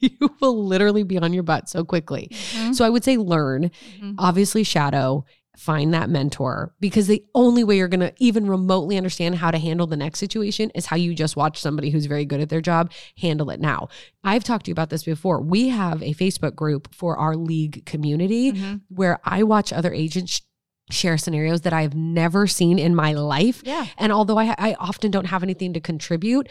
[0.00, 0.10] you
[0.40, 2.28] will literally be on your butt so quickly.
[2.32, 2.74] Mhm.
[2.74, 3.70] So I would say learn,
[4.00, 4.14] Mhm.
[4.18, 5.24] obviously, shadow,
[5.56, 9.58] find that mentor because the only way you're going to even remotely understand how to
[9.58, 12.62] handle the next situation is how you just watch somebody who's very good at their
[12.62, 13.86] job handle it now.
[14.24, 15.42] I've talked to you about this before.
[15.42, 18.80] We have a Facebook group for our league community Mhm.
[18.88, 20.40] where I watch other agents
[20.92, 23.62] share scenarios that I've never seen in my life.
[23.64, 23.86] Yeah.
[23.98, 26.48] And although I, I often don't have anything to contribute,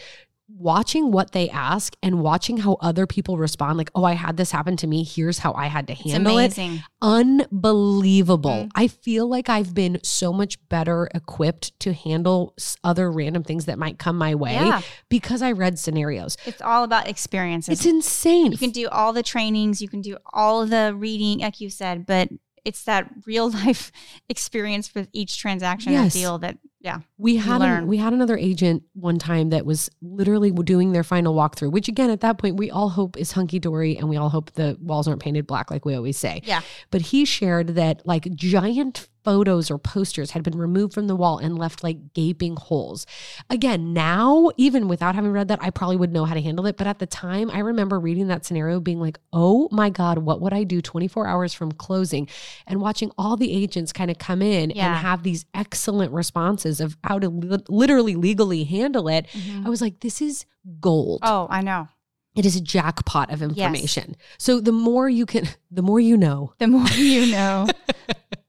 [0.57, 4.51] watching what they ask and watching how other people respond, like, oh, I had this
[4.51, 5.01] happen to me.
[5.05, 6.57] Here's how I had to handle it.
[6.57, 6.83] amazing.
[7.01, 8.65] Unbelievable.
[8.65, 8.71] Mhm.
[8.75, 13.79] I feel like I've been so much better equipped to handle other random things that
[13.79, 14.81] might come my way Yeah.
[15.09, 16.35] because I read scenarios.
[16.45, 17.79] It's all about experiences.
[17.79, 18.51] It's insane.
[18.51, 21.69] you can do all the trainings, you can do all of the reading, like you
[21.69, 22.29] said, but
[22.65, 23.91] it's that real life
[24.29, 26.13] experience with each transaction Yes.
[26.13, 26.99] deal that, yeah.
[27.21, 31.35] We had an, we had another agent one time that was literally doing their final
[31.35, 34.29] walkthrough, which again at that point we all hope is hunky dory and we all
[34.29, 36.41] hope the walls aren't painted black like we always say.
[36.43, 36.61] Yeah.
[36.89, 41.37] But he shared that like giant photos or posters had been removed from the wall
[41.37, 43.05] and left like gaping holes.
[43.51, 46.75] Again, now even without having read that, I probably would know how to handle it.
[46.75, 50.41] But at the time, I remember reading that scenario being like, "Oh my god, what
[50.41, 52.27] would I do 24 hours from closing?"
[52.65, 54.87] And watching all the agents kind of come in Yeah.
[54.87, 59.27] and have these excellent responses of how to li- literally legally handle it.
[59.33, 59.65] Mm-hmm.
[59.67, 60.45] I was like, "This is
[60.79, 61.87] gold." Oh, I know.
[62.35, 64.15] It is a jackpot of information.
[64.37, 67.67] So the more you can, the more you know, The more you know.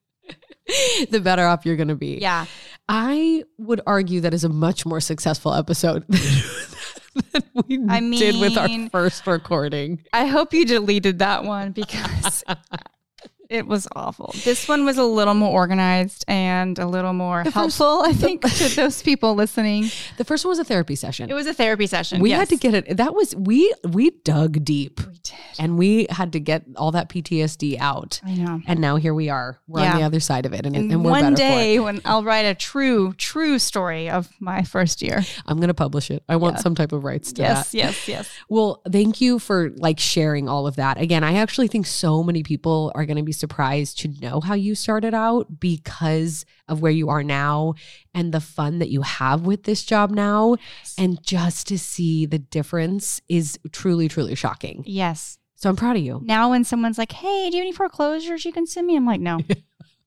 [1.11, 2.19] the better off you're going to be.
[2.21, 2.47] yeah.
[2.89, 6.05] I would argue that is a much more successful episode
[7.33, 10.03] than we I did with our first recording.
[10.13, 12.45] I hope you deleted that one because
[13.53, 14.35] it was awful.
[14.45, 18.43] This one was a little more organized and a little more first- helpful, I think,
[18.59, 19.91] to those people listening.
[20.17, 21.31] The first one was a therapy session.
[21.31, 22.21] It was a therapy session.
[22.21, 22.39] we yes.
[22.41, 22.97] had to get it.
[22.97, 25.35] That was we we dug deep We did.
[25.59, 28.21] and we had to get all that PTSD out.
[28.25, 28.61] I know.
[28.67, 29.61] And now here we are.
[29.67, 32.25] We're on the other side of it, and, And, and we're one day when I'll
[32.25, 35.23] write a true, true story of my first year.
[35.47, 36.23] I'm going to publish it.
[36.29, 36.63] I want Yeah.
[36.63, 37.49] some type of rights to that.
[37.73, 38.31] Yes, yes, yes.
[38.49, 40.99] Well, thank you for like sharing all of that.
[41.01, 44.55] Again, I actually think so many people are going to be surprised to know how
[44.55, 47.75] you started out because of where you are now
[48.15, 50.57] and the fun that you have with this job now.
[50.97, 54.85] And just to see the difference is truly, truly shocking.
[54.87, 55.39] Yes.
[55.57, 56.21] So I'm proud of you.
[56.25, 59.07] Now when someone's like, "Hey, do you have any foreclosures you can send me?" I'm
[59.07, 59.39] like, "No."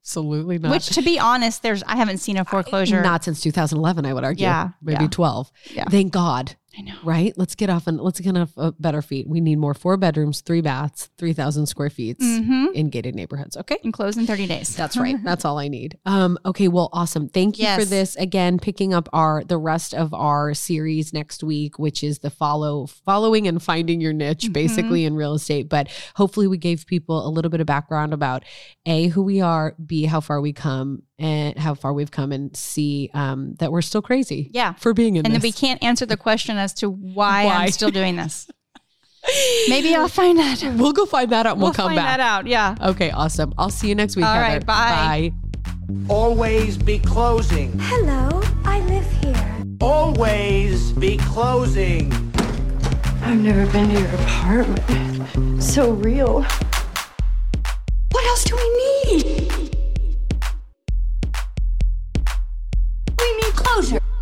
[0.05, 0.71] Absolutely not.
[0.71, 3.01] Which, to be honest, there's I haven't seen a foreclosure.
[3.01, 4.43] Not since 2011, I would argue.
[4.43, 5.09] Yeah, Maybe yeah.
[5.09, 5.51] 12.
[5.71, 5.85] Yeah.
[5.85, 6.55] Thank God.
[6.77, 6.95] I know.
[7.03, 7.33] Right?
[7.37, 9.27] Let's get off and let's get off uh, better feet.
[9.29, 12.65] We need more four bedrooms, three baths, 3,000 square feet Mm-hmm.
[12.73, 13.55] in gated neighborhoods.
[13.57, 13.77] Okay.
[13.83, 14.75] And close in 30 days.
[14.75, 15.15] That's right.
[15.23, 15.97] That's all I need.
[16.05, 17.29] Um, okay, well, awesome.
[17.29, 18.15] Thank you for this.
[18.17, 22.87] Again, picking up our the rest of our series next week, which is the follow
[22.87, 24.53] following and finding your niche, Mhm.
[24.53, 25.69] basically in real estate.
[25.69, 28.43] But hopefully we gave people a little bit of background about
[28.85, 32.55] A, who we are, B, how far we come and how far we've come and
[32.55, 34.49] see um, that we're still crazy.
[34.53, 34.73] Yeah.
[34.73, 37.53] For being in And then we can't answer the question as to why, Why?
[37.55, 38.47] I'm still doing this.
[39.69, 40.61] Maybe I'll find that.
[40.75, 42.17] We'll go find that out and we'll, come find back.
[42.17, 42.47] that out.
[42.47, 42.75] Yeah.
[42.79, 43.53] Okay, awesome.
[43.57, 44.25] I'll see you next week.
[44.25, 44.55] All Heather.
[44.55, 45.31] right, bye.
[45.31, 46.13] Bye.
[46.13, 47.77] Always be closing.
[47.79, 49.63] Hello, I live here.
[49.81, 52.11] Always be closing.
[53.21, 55.63] I've never been to your apartment.
[55.63, 56.45] So real.
[58.11, 58.55] What else do?
[58.55, 59.74] We need
[63.75, 64.14] closure.